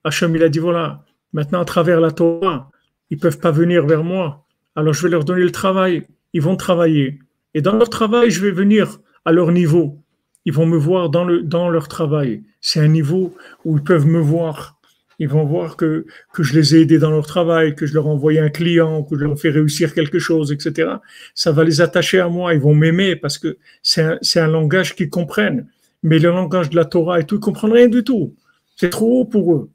[0.04, 2.70] Hachem, il a dit voilà, maintenant à travers la Torah,
[3.10, 4.44] ils peuvent pas venir vers moi.
[4.74, 6.06] Alors je vais leur donner le travail.
[6.32, 7.18] Ils vont travailler.
[7.54, 9.98] Et dans leur travail, je vais venir à leur niveau.
[10.44, 12.42] Ils vont me voir dans, le, dans leur travail.
[12.60, 13.34] C'est un niveau
[13.64, 14.78] où ils peuvent me voir.
[15.18, 18.04] Ils vont voir que, que je les ai aidés dans leur travail, que je leur
[18.04, 20.90] ai envoyé un client, que je leur ai fait réussir quelque chose, etc.
[21.34, 22.52] Ça va les attacher à moi.
[22.52, 25.66] Ils vont m'aimer parce que c'est un langage qu'ils comprennent
[26.06, 28.36] mais le langage de la Torah et tout, ils ne comprennent rien du tout.
[28.76, 29.70] C'est trop haut pour eux.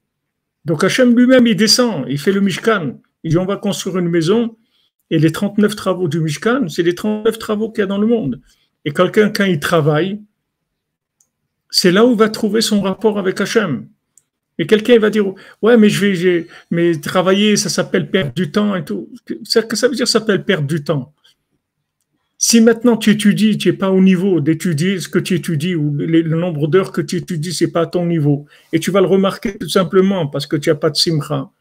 [0.63, 3.01] Donc Hachem lui-même, il descend, il fait le Mishkan.
[3.25, 4.55] Il dit on va construire une maison
[5.09, 8.07] et les 39 travaux du Mishkan, c'est les 39 travaux qu'il y a dans le
[8.07, 8.39] monde.
[8.85, 10.21] Et quelqu'un, quand il travaille,
[11.69, 13.89] c'est là où il va trouver son rapport avec Hachem.
[14.57, 15.25] Et quelqu'un va dire
[15.61, 19.09] ouais mais je vais mais travailler ça s'appelle perdre du temps et tout.
[19.43, 21.13] Ça, ça veut dire ça s'appelle perdre du temps.
[22.43, 25.95] Si maintenant tu étudies, tu n'es pas au niveau d'étudier ce que tu étudies ou
[25.95, 29.05] le nombre d'heures que tu étudies, c'est pas à ton niveau, et tu vas le
[29.05, 31.51] remarquer tout simplement parce que tu n'as pas de simcha.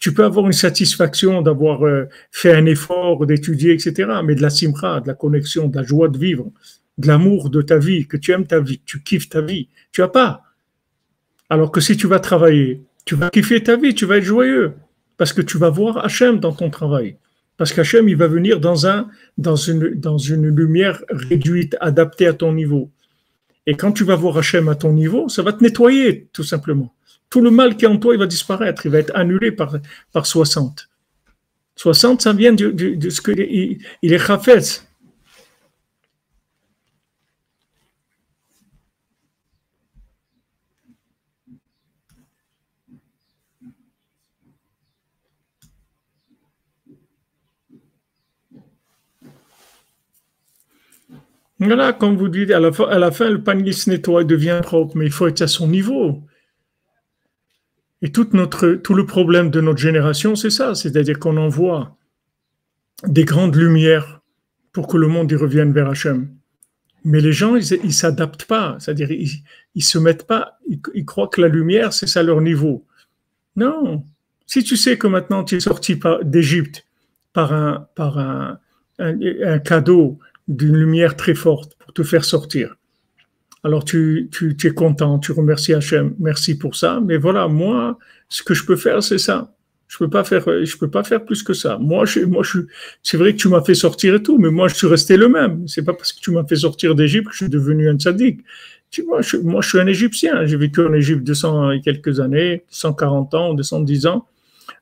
[0.00, 4.10] Tu peux avoir une satisfaction d'avoir euh, fait un effort, d'étudier, etc.
[4.24, 6.50] Mais de la simcha, de la connexion, de la joie de vivre,
[6.98, 9.68] de l'amour de ta vie, que tu aimes ta vie, que tu kiffes ta vie,
[9.92, 10.42] tu as pas.
[11.48, 14.72] Alors que si tu vas travailler, tu vas kiffer ta vie, tu vas être joyeux
[15.18, 17.16] parce que tu vas voir Hachem dans ton travail.
[17.60, 22.32] Parce qu'Hachem, il va venir dans, un, dans, une, dans une lumière réduite, adaptée à
[22.32, 22.90] ton niveau.
[23.66, 26.94] Et quand tu vas voir Hachem à ton niveau, ça va te nettoyer, tout simplement.
[27.28, 29.76] Tout le mal qui est en toi, il va disparaître, il va être annulé par,
[30.10, 30.88] par 60.
[31.76, 34.86] 60, ça vient de, ce qu'il il, il est chafetz.
[51.60, 55.04] Voilà, comme vous dites, à la, fin, le panier se nettoie et devient propre, mais
[55.04, 56.22] il faut être à son niveau.
[58.00, 61.98] Et tout, le problème de notre génération, c'est ça, c'est-à-dire qu'on envoie
[63.06, 64.22] des grandes lumières
[64.72, 66.30] pour que le monde y revienne vers Hachem.
[67.04, 69.42] Mais les gens, ils ne s'adaptent pas, c'est-à-dire ils
[69.74, 72.86] ne se mettent pas, ils, croient que la lumière, c'est ça leur niveau.
[73.56, 74.04] Non,
[74.46, 76.86] si tu sais que maintenant tu es sorti d'Égypte
[77.34, 78.58] par, un,
[79.64, 80.18] cadeau
[80.48, 82.76] d'une lumière très forte pour te faire sortir,
[83.62, 88.42] alors tu, tu, es content, tu remercies Hachem, merci pour ça, mais voilà, moi, ce
[88.42, 89.54] que je peux faire, c'est ça.
[89.86, 91.76] Je peux pas faire, je peux pas faire plus que ça.
[91.78, 92.60] Moi, je, moi, je,
[93.02, 95.28] c'est vrai que tu m'as fait sortir et tout, mais moi, je suis resté le
[95.28, 95.66] même.
[95.66, 98.40] C'est pas parce que tu m'as fait sortir d'Égypte que je suis devenu un tzaddik.
[98.90, 100.46] Tu vois, je, moi, je suis un Égyptien.
[100.46, 104.26] J'ai vécu en Égypte 200 et quelques années, 140 ans, 210 ans,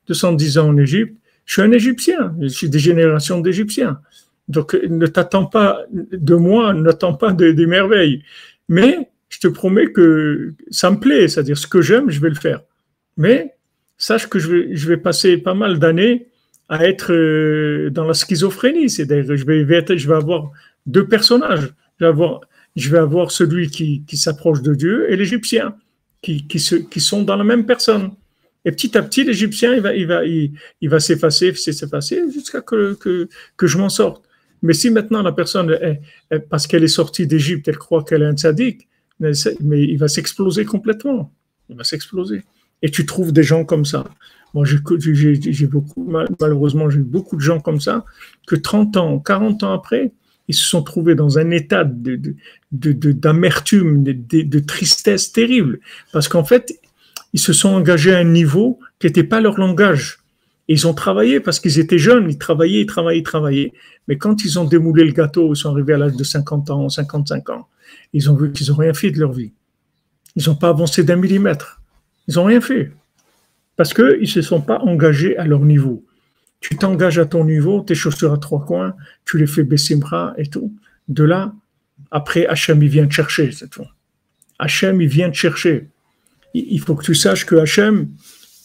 [0.09, 1.17] 210 ans en Égypte.
[1.47, 2.35] Je suis un Égyptien.
[2.41, 4.01] Je suis des générations d'Égyptiens.
[4.49, 8.23] Donc, ne t'attends pas de moi, n'attends pas des, des merveilles.
[8.69, 12.35] Mais je te promets que ça me plaît, c'est-à-dire ce que j'aime, je vais le
[12.35, 12.63] faire.
[13.17, 13.55] Mais
[13.99, 16.29] sache que je vais, je vais passer pas mal d'années
[16.69, 18.89] à être euh, dans la schizophrénie.
[18.89, 19.61] C'est-à-dire je vais,
[19.99, 20.51] je vais avoir
[20.87, 21.75] deux personnages.
[21.99, 22.41] Je vais avoir,
[22.77, 25.75] je vais avoir celui qui, qui s'approche de Dieu et l'Égyptien,
[26.23, 28.13] qui, qui, se, qui sont dans la même personne.
[28.65, 32.95] Et petit à petit, l'Égyptien, il va, il va, il, va s'effacer, s'effacer jusqu'à que,
[32.95, 34.28] que, que je m'en sorte.
[34.63, 35.77] Mais si maintenant la personne,
[36.51, 38.89] parce qu'elle est sortie d'Égypte, elle croit qu'elle est un sadique,
[39.21, 39.33] mais,
[39.71, 41.33] il va s'exploser complètement.
[41.69, 42.45] Il va s'exploser.
[42.83, 44.05] Et tu trouves des gens comme ça.
[44.55, 44.79] Moi, j'ai
[45.67, 48.05] beaucoup, malheureusement, j'ai beaucoup de gens comme ça
[48.47, 50.13] que 30 ans, 40 ans après,
[50.47, 51.85] ils se sont trouvés dans un état
[52.73, 55.81] d'amertume, de, de, de, tristesse terrible.
[56.13, 56.81] Parce qu'en fait,
[57.35, 60.21] ils se sont engagés à un niveau qui n'était pas leur langage.
[60.69, 63.73] Ils ont travaillé parce qu'ils étaient jeunes, ils travaillaient, ils travaillaient, ils travaillaient.
[64.07, 66.89] Mais quand ils ont démoulé le gâteau, ils sont arrivés à l'âge de 50 ans,
[66.91, 67.69] 55 ans,
[68.13, 69.53] ils ont vu qu'ils n'ont rien fait de leur vie.
[70.37, 71.81] Ils n'ont pas avancé d'un millimètre.
[72.29, 72.93] Ils n'ont rien fait.
[73.77, 76.05] Parce qu'ils ne se sont pas engagés à leur niveau.
[76.61, 78.95] Tu t'engages à ton niveau, tes chaussures à trois coins,
[79.25, 80.75] tu les fais baisser bras et tout.
[81.09, 81.55] De là,
[82.11, 83.89] après, Hachem, il vient te chercher cette fois.
[84.59, 85.89] Hachem, il vient te chercher.
[86.53, 88.09] Il faut que tu saches que Hachem,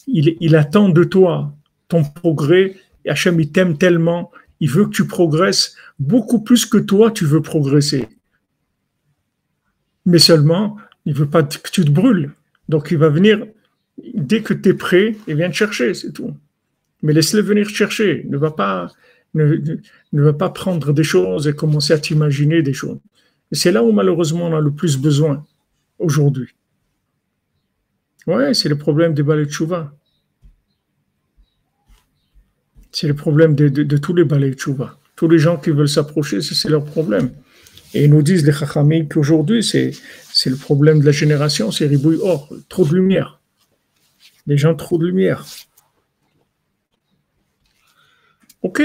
[0.06, 1.54] il attend de toi
[1.94, 2.76] ton progrès.
[3.04, 4.30] Et Hachem, il t'aime tellement,
[4.60, 8.08] il veut que tu progresses beaucoup plus que toi, tu veux progresser.
[10.06, 10.76] Mais seulement,
[11.06, 12.32] il veut pas que tu te brûles.
[12.68, 13.46] Donc il va venir,
[14.14, 16.34] dès que tu es prêt, il vient te chercher, c'est tout.
[17.02, 18.24] Mais laisse-le venir chercher.
[18.28, 18.90] Ne va pas,
[19.34, 19.56] ne,
[20.12, 22.98] ne va pas prendre des choses et commencer à t'imaginer des choses.
[23.52, 25.44] Et c'est là où malheureusement on a le plus besoin
[25.98, 26.48] aujourd'hui.
[28.26, 29.92] Ouais, c'est le problème des balais de chouva.
[32.94, 34.96] C'est le problème de, tous les balais de chouva.
[35.16, 37.30] Tous les gens qui veulent s'approcher, c'est leur problème.
[37.92, 39.90] Et ils nous disent les chachamim qu'aujourd'hui, c'est
[40.46, 43.40] le problème de la génération, c'est ribouille or, trop de lumière.
[44.46, 45.44] Les gens, trop de lumière.
[48.62, 48.80] Ok,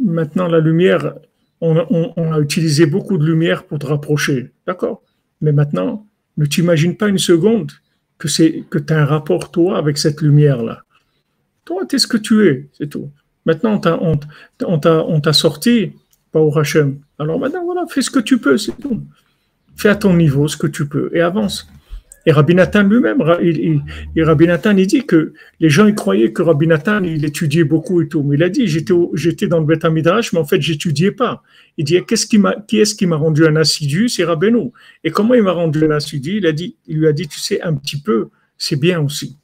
[0.00, 1.14] maintenant la lumière,
[1.60, 5.02] on, a utilisé beaucoup de lumière pour te rapprocher, d'accord
[5.40, 6.06] Mais maintenant,
[6.36, 7.72] ne t'imagine pas une seconde
[8.16, 10.84] que c'est que tu as un rapport, toi, avec cette lumière-là.
[11.68, 13.10] Toi, tu es ce que tu es, c'est tout.
[13.44, 13.80] Maintenant,
[14.66, 15.92] on t'a sorti,
[16.32, 16.98] pas au Hachem.
[17.18, 19.02] Alors maintenant, voilà, fais ce que tu peux, c'est tout
[19.78, 21.68] fais à ton niveau ce que tu peux et avance.
[22.26, 23.82] Et Rabbi Nathan lui-même, il,
[24.14, 27.64] il, Rabbi Nathan, il dit que les gens ils croyaient que Rabbi Nathan, il étudiait
[27.64, 28.22] beaucoup et tout.
[28.22, 31.42] Mais il a dit, j'étais, dans le Beth Midrash, mais en fait, j'étudiais pas.
[31.78, 32.16] Il dit, qui
[32.66, 34.10] qui est-ce qui m'a rendu un assidu?
[34.10, 34.72] C'est Rabbeinu.
[35.04, 36.38] Et comment il m'a rendu un assidu?
[36.38, 39.38] Il a dit, il lui a dit, tu sais, un petit peu, c'est bien aussi.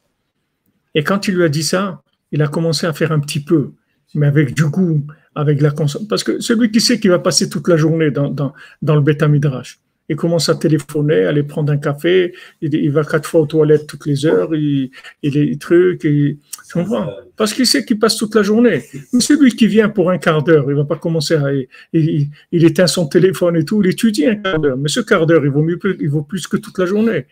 [0.95, 2.03] Et quand il lui a dit ça,
[2.35, 3.70] il a commencé à faire un petit peu,
[4.14, 5.07] mais avec du goût,
[5.37, 6.09] avec la consommation.
[6.09, 9.03] Parce que celui qui sait qu'il va passer toute la journée dans, dans, dans le
[9.03, 9.78] Beth Midrash,
[10.09, 14.07] il commence à téléphoner, aller prendre un café, il, va quatre fois aux toilettes toutes
[14.07, 14.91] les heures, il,
[15.22, 16.39] il est truc, il,
[16.72, 17.09] comprends?
[17.37, 18.82] Parce qu'il sait qu'il passe toute la journée.
[19.12, 21.53] Mais celui qui vient pour un quart d'heure, il va pas commencer à,
[21.93, 24.76] il, il, éteint son téléphone et tout, il étudie un quart d'heure.
[24.76, 27.26] Mais ce quart d'heure, il vaut mieux, il vaut plus que toute la journée.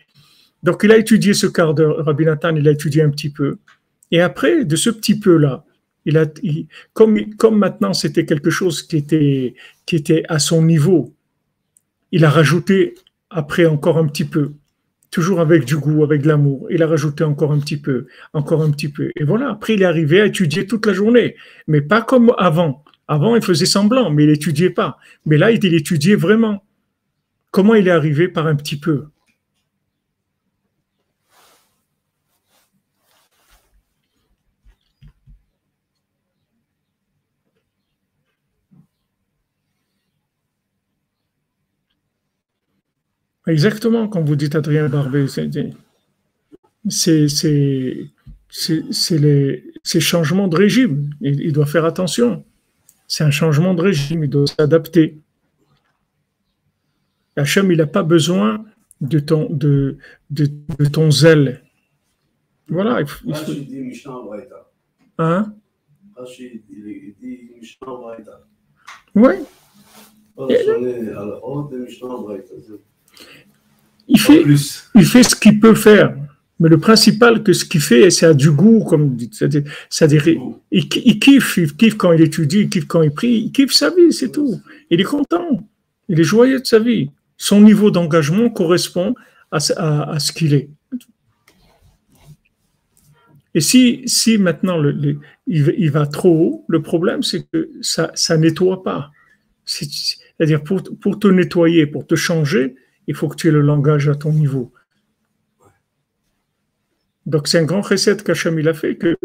[0.63, 3.57] Donc il a étudié ce quart d'heure, Rabbi Nathan, il a étudié un petit peu.
[4.13, 5.65] Et après, de ce petit peu-là,
[6.05, 6.27] il a,
[6.93, 9.55] comme, comme maintenant c'était quelque chose qui était,
[9.87, 11.15] qui était à son niveau,
[12.11, 12.93] il a rajouté
[13.31, 14.51] après encore un petit peu,
[15.09, 16.67] toujours avec du goût, avec de l'amour.
[16.69, 19.09] Il a rajouté encore un petit peu, encore un petit peu.
[19.15, 21.35] Et voilà, après il est arrivé à étudier toute la journée,
[21.65, 22.83] mais pas comme avant.
[23.07, 24.99] Avant, il faisait semblant, mais il étudiait pas.
[25.25, 26.63] Mais là, il étudiait vraiment.
[27.49, 29.07] Comment il est arrivé par un petit peu?
[43.45, 45.49] Exactement, comme vous dites Adrien Barbet, c'est
[47.27, 48.09] ces
[49.99, 51.09] changements de régime.
[51.21, 52.45] Il, il doit faire attention.
[53.07, 55.17] C'est un changement de régime, il doit s'adapter.
[57.35, 58.63] Hachem, il n'a pas besoin
[59.01, 59.97] de ton, de,
[60.29, 60.47] de,
[60.79, 61.63] de ton zèle.
[62.69, 63.01] Voilà.
[63.01, 63.51] Il faut, il faut...
[65.17, 65.53] Hein?
[69.15, 69.33] Oui.
[74.07, 76.15] Il fait, plus, il fait ce qu'il peut faire.
[76.59, 79.33] Mais le principal, que ce qu'il fait, c'est à du goût, comme vous dites.
[79.89, 83.51] C'est-à-dire, il, il kiffe, il kiffe quand il étudie, il kiffe quand il prie, il
[83.51, 84.61] kiffe sa vie, c'est tout.
[84.89, 85.67] Il est content.
[86.09, 87.09] Il est joyeux de sa vie.
[87.37, 89.15] Son niveau d'engagement correspond
[89.51, 90.69] à, ce- à- à ce qu'il est.
[93.55, 97.45] Et si, si maintenant le, le- il, va- il va trop haut, le problème c'est
[97.51, 99.11] que ça ça nettoie pas.
[99.65, 99.89] C'est-
[100.37, 102.75] C'est-à-dire pour, pour te nettoyer, pour te changer,
[103.07, 104.71] il faut que tu aies le langage à ton niveau.
[107.25, 109.15] Donc c'est un grand recette qu'Hachem il a fait, que,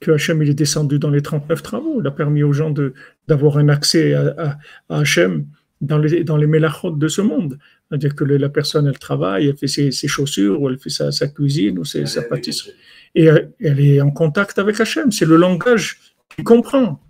[0.00, 2.00] que Hachem il est descendu dans les 39 travaux.
[2.00, 2.92] Il a permis aux gens de,
[3.26, 4.58] d'avoir un accès à, à,
[4.88, 5.46] à Hachem
[5.80, 7.58] dans les, dans les mélachot de ce monde.
[7.88, 11.10] C'est-à-dire que la personne, elle travaille, elle fait ses, ses chaussures, ou elle fait sa,
[11.10, 12.74] sa cuisine, ou ses, sa pâtisserie
[13.14, 15.10] et elle, elle est en contact avec Hachem.
[15.12, 15.98] C'est le langage
[16.34, 17.00] qu'il comprend.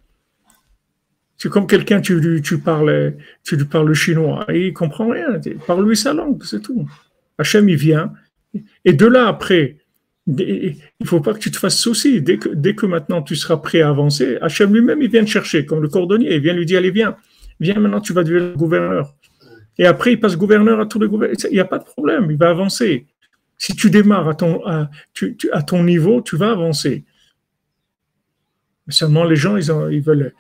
[1.39, 3.15] C'est comme quelqu'un, tu, lui- tu, parles,
[3.45, 5.41] tu parles le chinois, et il comprend rien.
[5.67, 6.89] Parle-lui sa langue, c'est tout.
[7.39, 8.13] Hachem, il vient.
[8.85, 9.77] Et de là, après,
[10.27, 12.21] il ne faut pas que tu te fasses souci.
[12.21, 15.31] Dès que, dès que maintenant tu seras prêt à avancer, Hachem lui-même, il vient te
[15.31, 16.35] chercher, comme le cordonnier.
[16.35, 17.17] Il vient lui dire, allez, viens.
[17.61, 19.15] Viens, maintenant, tu vas devenir gouverneur.
[19.79, 21.37] Et après, il passe gouverneur à tous les gouverneurs.
[21.51, 23.07] Il n'y a pas de problème, il va avancer.
[23.57, 24.35] Si tu démarres à
[25.63, 27.05] ton niveau, tu vas avancer.
[28.89, 30.33] Mais Seulement, les gens, ils, veulent,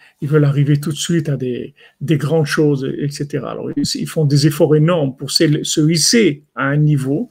[0.44, 3.44] arriver tout de suite à des, des grandes choses, etc.
[3.46, 7.30] Alors, ils, font des efforts énormes pour se, se hisser à un niveau,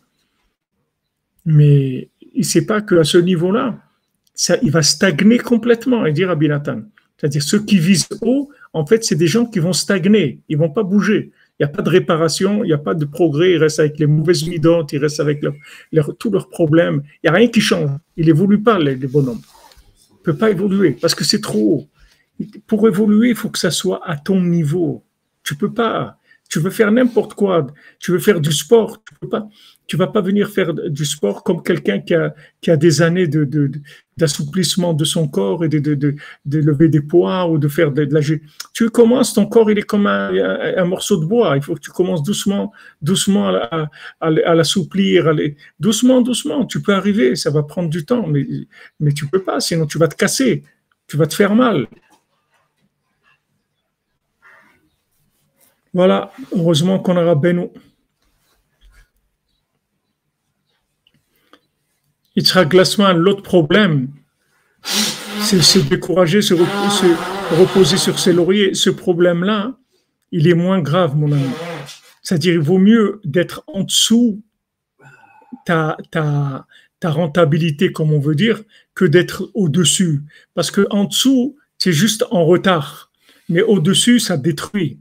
[1.44, 3.80] mais il ne sait pas qu'à ce niveau-là,
[4.62, 6.84] il va stagner complètement, et dire à Binatan.
[7.18, 10.70] C'est-à-dire, ceux qui visent haut, en fait, c'est des gens qui vont stagner, ils vont
[10.70, 11.32] pas bouger.
[11.60, 13.98] Il n'y a pas de réparation, il n'y a pas de progrès, ils restent avec
[13.98, 15.44] les mauvaises midotes, ils restent avec
[16.20, 17.02] tous leurs problèmes.
[17.16, 17.90] Il n'y a rien qui change.
[18.18, 19.42] Il évolue pas, les, les bonhommes.
[20.28, 21.88] Peut pas évoluer parce que c'est trop
[22.40, 22.46] haut.
[22.68, 25.06] Pour évoluer, il faut que ça soit à ton niveau.
[25.42, 26.20] Tu peux pas.
[26.50, 27.68] Tu veux faire n'importe quoi.
[28.00, 29.04] Tu veux faire du sport.
[29.04, 29.48] Tu peux pas.
[29.86, 33.28] Tu vas pas venir faire du sport comme quelqu'un qui a, des années
[34.18, 38.22] d'assouplissement de son corps et de, lever des poids ou de faire de, de la
[38.74, 41.56] Tu commences, ton corps, il est comme un, morceau de bois.
[41.56, 43.90] Il faut que tu commences doucement, doucement à,
[44.30, 45.34] l'assouplir,
[45.80, 46.66] doucement, doucement.
[46.66, 48.46] Tu peux arriver, ça va prendre du temps, mais,
[49.00, 50.64] mais tu peux pas, sinon tu vas te casser,
[51.08, 51.88] tu vas te faire mal.
[55.98, 57.74] Voilà, heureusement qu'on aura Beno.
[62.36, 64.10] Yitzhak Glassman, l'autre problème,
[64.84, 68.76] c'est se décourager, se, rep- se reposer sur ses lauriers.
[68.76, 69.76] Ce problème-là,
[70.32, 71.50] il est moins grave, mon ami.
[72.22, 74.44] C'est-à-dire, il vaut mieux d'être en dessous
[75.66, 76.68] ta, ta,
[77.00, 78.62] ta rentabilité, comme on veut dire,
[78.94, 80.22] que d'être au-dessus.
[80.54, 83.12] Parce que en dessous, c'est juste en retard.
[83.50, 85.00] Mais au-dessus, ça détruit.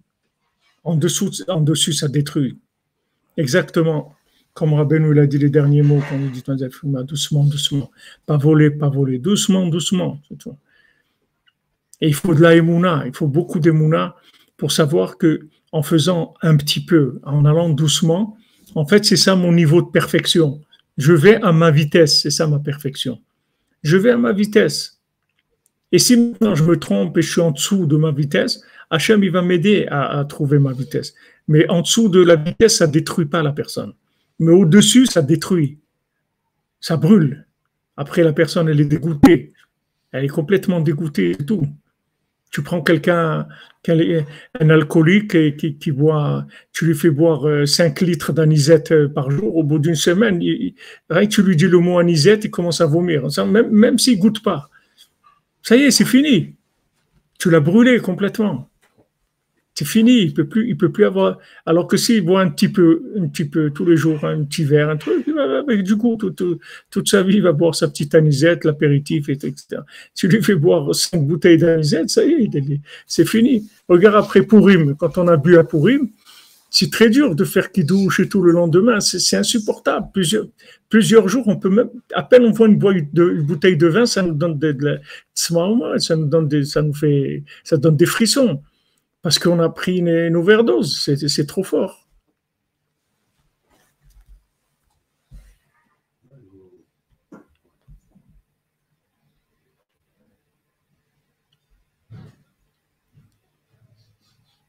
[0.86, 2.58] En dessous, en dessus, ça détruit.
[3.36, 4.14] Exactement.
[4.54, 6.44] Comme Rabbeinu il a dit les derniers mots quand il dit
[7.04, 7.90] doucement, doucement.
[8.24, 9.18] Pas voler, pas voler.
[9.18, 10.20] Doucement, doucement.
[12.00, 14.14] Et il faut de la émouna, il faut beaucoup d'émouna
[14.56, 18.36] pour savoir que en faisant un petit peu, en allant doucement,
[18.76, 20.60] en fait, c'est ça mon niveau de perfection.
[20.98, 23.20] Je vais à ma vitesse, c'est ça ma perfection.
[23.82, 25.00] Je vais à ma vitesse.
[25.90, 29.22] Et si maintenant je me trompe et je suis en dessous de ma vitesse, Hachem,
[29.24, 31.14] il va m'aider à, trouver ma vitesse.
[31.48, 33.94] Mais en dessous de la vitesse, ça détruit pas la personne.
[34.38, 35.78] Mais au-dessus, ça détruit.
[36.80, 37.46] Ça brûle.
[37.96, 39.52] Après, la personne, elle est dégoûtée.
[40.12, 41.66] Elle est complètement dégoûtée et tout.
[42.50, 43.48] Tu prends quelqu'un,
[43.88, 49.56] un alcoolique qui, boit, tu lui fais boire euh, 5 litres d'anisette euh, par jour,
[49.56, 53.26] au bout d'une semaine, que tu lui dis le mot anisette, il commence à vomir,
[53.46, 54.70] même, même s'il goûte pas.
[55.62, 56.54] Ça y est, c'est fini.
[57.38, 58.70] Tu l'as brûlé complètement.
[59.78, 61.38] C'est fini, il peut plus, il peut plus avoir.
[61.66, 64.64] Alors que s'il boit un petit peu, un petit peu tous les jours, un petit
[64.64, 65.26] verre, un truc,
[65.60, 66.58] avec du coup, tout- tout-
[66.90, 69.82] toute sa vie, il va boire sa petite anisette, l'apéritif, et- etc.
[70.14, 73.68] Tu lui fais boire cinq bouteilles d'anisette, ça y est, c'est fini.
[73.86, 76.08] Regarde après Pourim, quand on a bu à Pourim,
[76.70, 80.06] c'est très dur de faire kidouche et tout le lendemain, c'est insupportable.
[80.14, 80.46] Plusieurs,
[80.88, 82.78] plusieurs jours, on peut même, à peine on voit une,
[83.42, 84.98] bouteille de vin, ça nous donne de, de la
[85.34, 88.62] ça nous donne des, ça nous fait, ça donne des frissons
[89.26, 91.10] parce qu'on a pris une, overdose.
[91.26, 92.06] C'est trop fort.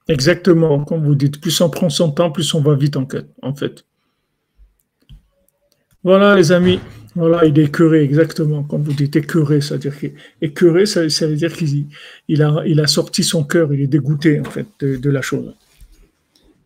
[0.07, 3.07] Exactement, comme vous dites, plus on prend son temps, plus on va vite en,
[3.43, 3.85] en fait.
[6.03, 6.79] Voilà les amis
[7.17, 9.93] voilà, il est écœuré, exactement, comme vous dites, écœuré, c'est-à-dire
[10.39, 15.09] écœuré, ça, veut dire qu'il a, sorti son cœur, il est dégoûté en fait de,
[15.09, 15.51] la chose.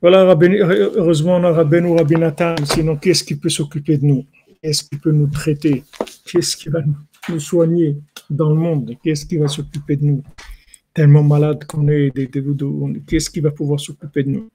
[0.01, 4.25] Voilà, heureusement on a Rabbeinu Rabinatan, sinon qu'est-ce qui peut s'occuper de nous?
[4.61, 5.83] Qu'est-ce qui peut nous traiter?
[6.25, 6.81] Qu'est-ce qui va
[7.29, 7.95] nous soigner
[8.29, 8.93] dans le monde?
[9.01, 10.23] Qu'est-ce qui va s'occuper de nous?
[10.93, 12.11] Tellement malade qu'on est,
[13.07, 14.49] qu'est-ce qui va pouvoir s'occuper de nous?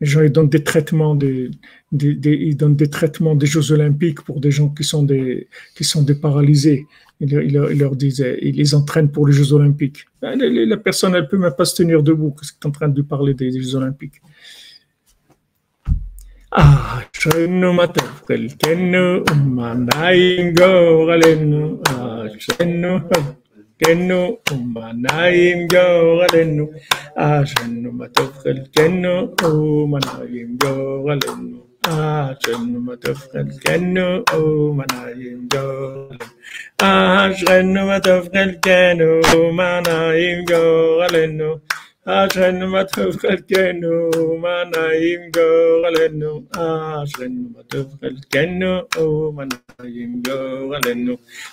[0.00, 1.50] les gens ils donnent des traitements des,
[1.92, 6.02] ils donnent des traitements des Jeux Olympiques pour des gens qui sont des qui sont
[6.02, 6.86] des paralysés
[7.20, 7.52] ils,
[7.82, 11.54] leur disent ils les entraînent pour les Jeux Olympiques ben, la personne elle peut même
[11.56, 13.74] pas se tenir debout qu'est-ce que tu es en train de lui parler des Jeux
[13.76, 14.20] Olympiques
[16.58, 21.80] أعشن ما تفقل كنو أمانايم جوغلنو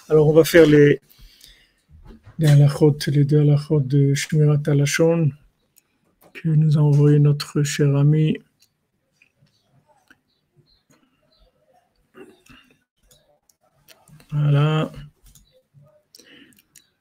[0.08, 1.00] alors on va faire les
[2.38, 5.30] les halachot, les deux halachot de Shmirat Alashon
[6.34, 8.38] que nous a envoyé notre cher ami
[14.32, 14.92] Voilà.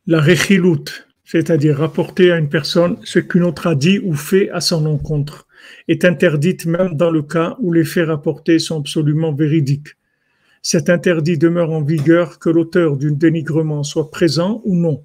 [0.08, 4.62] La rechilut c'est-à-dire rapporter à une personne ce qu'une autre a dit ou fait à
[4.62, 5.48] son encontre,
[5.88, 9.98] est interdite même dans le cas où les faits rapportés sont absolument véridiques.
[10.62, 15.04] Cet interdit demeure en vigueur que l'auteur d'un dénigrement soit présent ou non.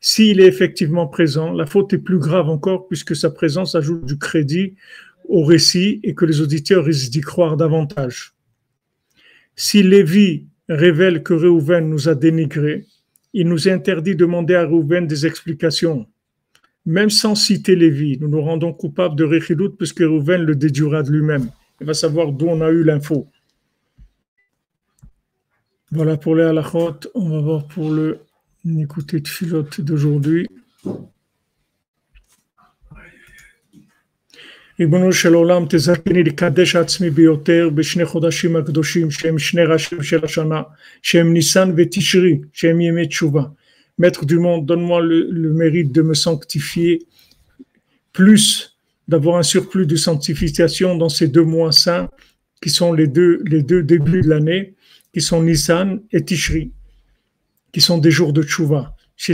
[0.00, 4.18] S'il est effectivement présent, la faute est plus grave encore puisque sa présence ajoute du
[4.18, 4.74] crédit
[5.28, 8.34] au récit et que les auditeurs risquent d'y croire davantage.
[9.56, 12.86] Si Lévi révèle que Réhouven nous a dénigrés,
[13.32, 16.06] il nous interdit de demander à Rouven des explications.
[16.84, 21.10] Même sans citer Lévi, nous nous rendons coupables de Rechilut puisque Rouven le déduira de
[21.10, 21.50] lui-même.
[21.80, 23.28] Il va savoir d'où on a eu l'info.
[25.90, 27.00] Voilà pour les halachot.
[27.14, 28.20] On va voir pour le
[28.65, 30.45] écouter de filote d'aujourd'hui.
[34.79, 40.61] ריבונו של עולם תזכני לקדש עצמי ביותר בשני חודשים הקדושים שהם שני ראשים של השנה
[41.01, 43.43] שהם ניסן ותשרי שהם ימי תשובה.
[43.99, 46.99] Maître du monde, donne-moi le, le mérite de me sanctifier
[48.13, 48.77] plus,
[49.07, 52.09] d'avoir un surplus de sanctification dans ces deux mois saints
[52.61, 54.73] qui sont les deux, les deux débuts de l'année,
[55.13, 56.71] qui sont Nissan et Tishri,
[57.72, 59.32] qui sont des jours de Tchouva que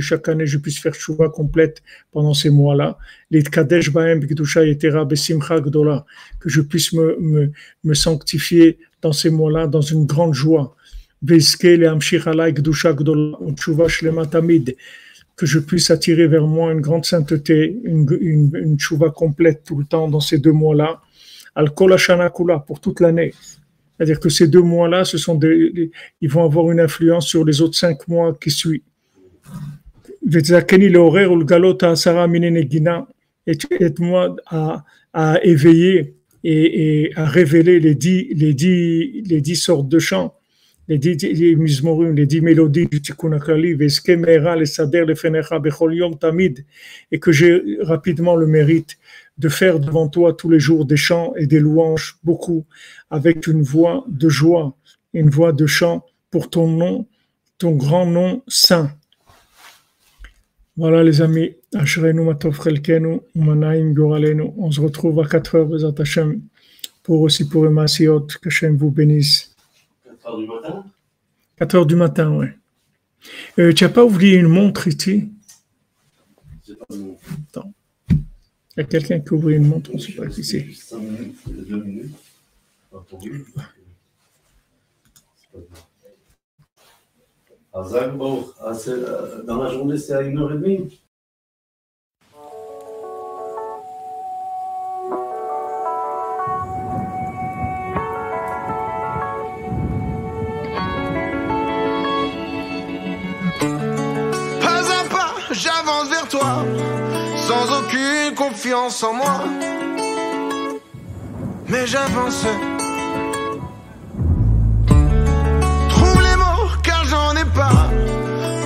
[0.00, 1.82] chaque année je puisse faire chouva complète
[2.12, 2.96] pendant ces mois-là.
[3.32, 3.48] Que
[6.48, 7.52] je puisse me,
[7.94, 10.76] sanctifier dans ces mois-là dans une grande joie.
[15.36, 19.76] Que je puisse attirer vers moi une grande sainteté, une, une, une chouva complète tout
[19.76, 21.00] le temps dans ces deux mois-là.
[21.56, 23.34] Al pour toute l'année.
[23.96, 25.02] C'est-à-dire que ces deux mois-là,
[26.20, 28.82] ils vont avoir une influence sur les autres cinq mois qui suivent.
[33.80, 34.36] Aide-moi
[35.14, 36.14] à, éveiller
[36.44, 38.52] et, et, à révéler les dix, les
[39.24, 40.34] les sortes de chants,
[40.88, 43.76] les dix, les les dix mélodies du Tikkun HaKlali,
[47.12, 48.98] et que j'ai rapidement le mérite
[49.38, 52.64] de faire devant toi tous les jours des chants et des louanges, beaucoup,
[53.10, 54.76] avec une voix de joie,
[55.12, 57.06] une voix de chant pour ton nom,
[57.58, 58.90] ton grand nom saint.
[60.76, 62.00] Voilà les amis, on se
[64.80, 66.42] retrouve à 4 heures, Hashem,
[67.02, 69.54] pour aussi pour Emasiot, que Hashem vous bénisse.
[70.04, 70.84] 4 heures du matin?
[71.56, 72.46] 4 heures du matin, oui.
[73.58, 75.30] Euh, tu n'as pas oublié une montre ici?
[77.50, 77.72] Attends.
[78.76, 80.66] Il y a quelqu'un qui ouvre une montre, on ne sait pas qui c'est.
[89.46, 91.05] Dans la journée, c'est à 1h30 Pas à
[107.70, 109.44] aucune confiance en moi.
[111.68, 112.46] Mais j'avance.
[115.88, 117.90] Trouve les mots car j'en ai pas.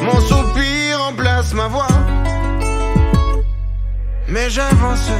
[0.02, 1.86] Mon soupir remplace ma voix.
[4.28, 5.10] mais j'avance.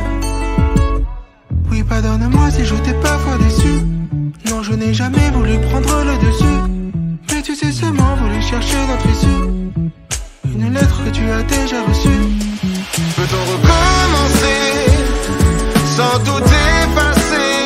[1.70, 3.74] Oui, pardonne-moi si je t'ai parfois déçu.
[4.48, 6.60] Non, je n'ai jamais voulu prendre le dessus.
[7.32, 9.42] Mais tu sais seulement voulu chercher notre issue.
[10.54, 12.39] Une lettre que tu as déjà reçue.
[16.00, 16.44] Sans tout
[16.78, 17.56] effacer,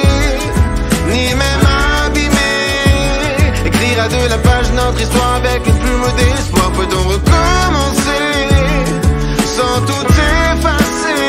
[1.12, 1.64] ni même
[2.04, 6.68] abîmer Écrire à deux la page notre histoire avec une plume d'espoir.
[6.78, 8.26] Peut-on recommencer
[9.56, 10.06] sans tout
[10.50, 11.24] effacer,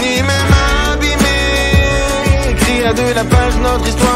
[0.00, 0.54] ni même
[0.92, 4.11] abîmer Écrire à deux la page notre histoire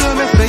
[0.00, 0.39] qui apaise mes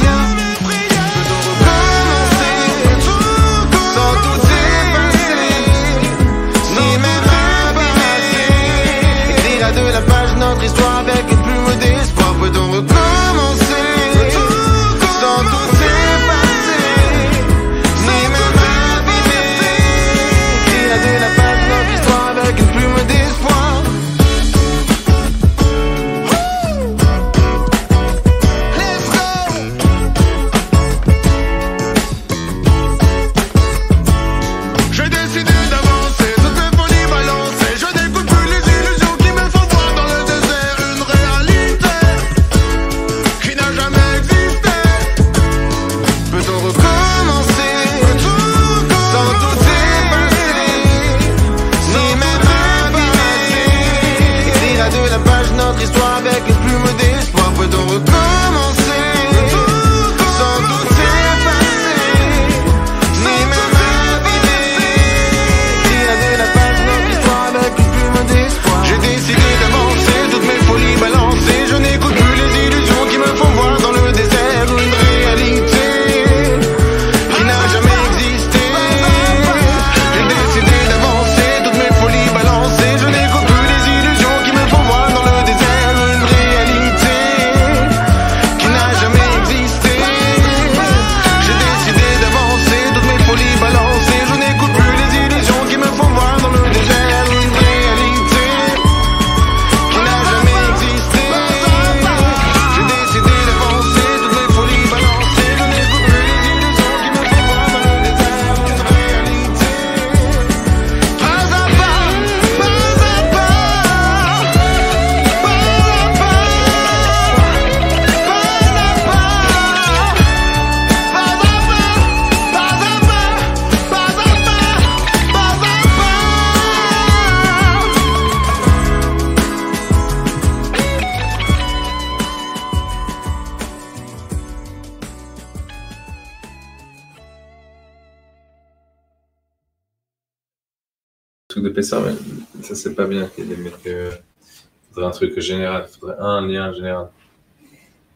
[145.11, 147.07] truc général, il faudrait un lien général.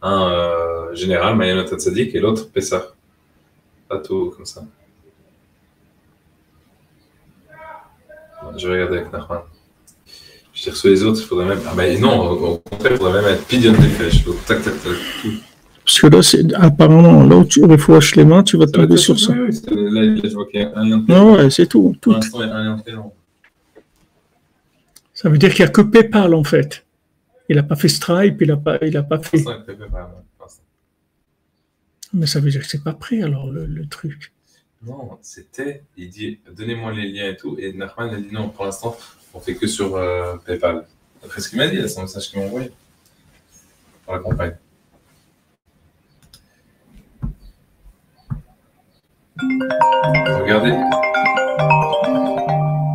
[0.01, 2.88] Un euh, général, Mayanot Tzadik, et l'autre Pessah.
[3.89, 4.63] Pas tout comme ça.
[8.57, 9.39] Je vais regarder avec Nachman.
[10.53, 11.59] Je t'ai reçu les autres, il faudrait même.
[11.67, 14.23] Ah, mais non, au contraire, il faudrait même être Pidion des flèches.
[14.45, 14.93] Tac, tac, tac.
[15.84, 19.19] Parce que là, c'est, apparemment, là où tu refouaches les mains, tu vas tomber sur
[19.19, 19.34] ça.
[19.34, 21.49] Oui, oui, c'est- là, il- je vois qu'il y a un lien de Non, ouais,
[21.49, 21.81] c'est tout.
[21.84, 22.11] Pour tout.
[22.13, 23.11] l'instant, il y a un lien de prénom.
[25.13, 26.85] Ça veut dire qu'il n'y a que PayPal, en fait.
[27.49, 29.43] Il n'a pas fait Stripe, il n'a pas, il a pas fait.
[32.13, 34.31] Mais ça veut dire que c'est pas prêt, alors, le, le truc.
[34.85, 37.57] Non, c'était, il dit, donnez-moi les liens et tout.
[37.59, 38.95] Et Nachman a dit non, pour l'instant,
[39.34, 40.85] on fait que sur euh, PayPal.
[41.23, 42.72] Après ce qu'il m'a dit, c'est un message qu'il m'a envoyé.
[44.05, 44.55] Pour la campagne.
[49.38, 50.72] Regardez,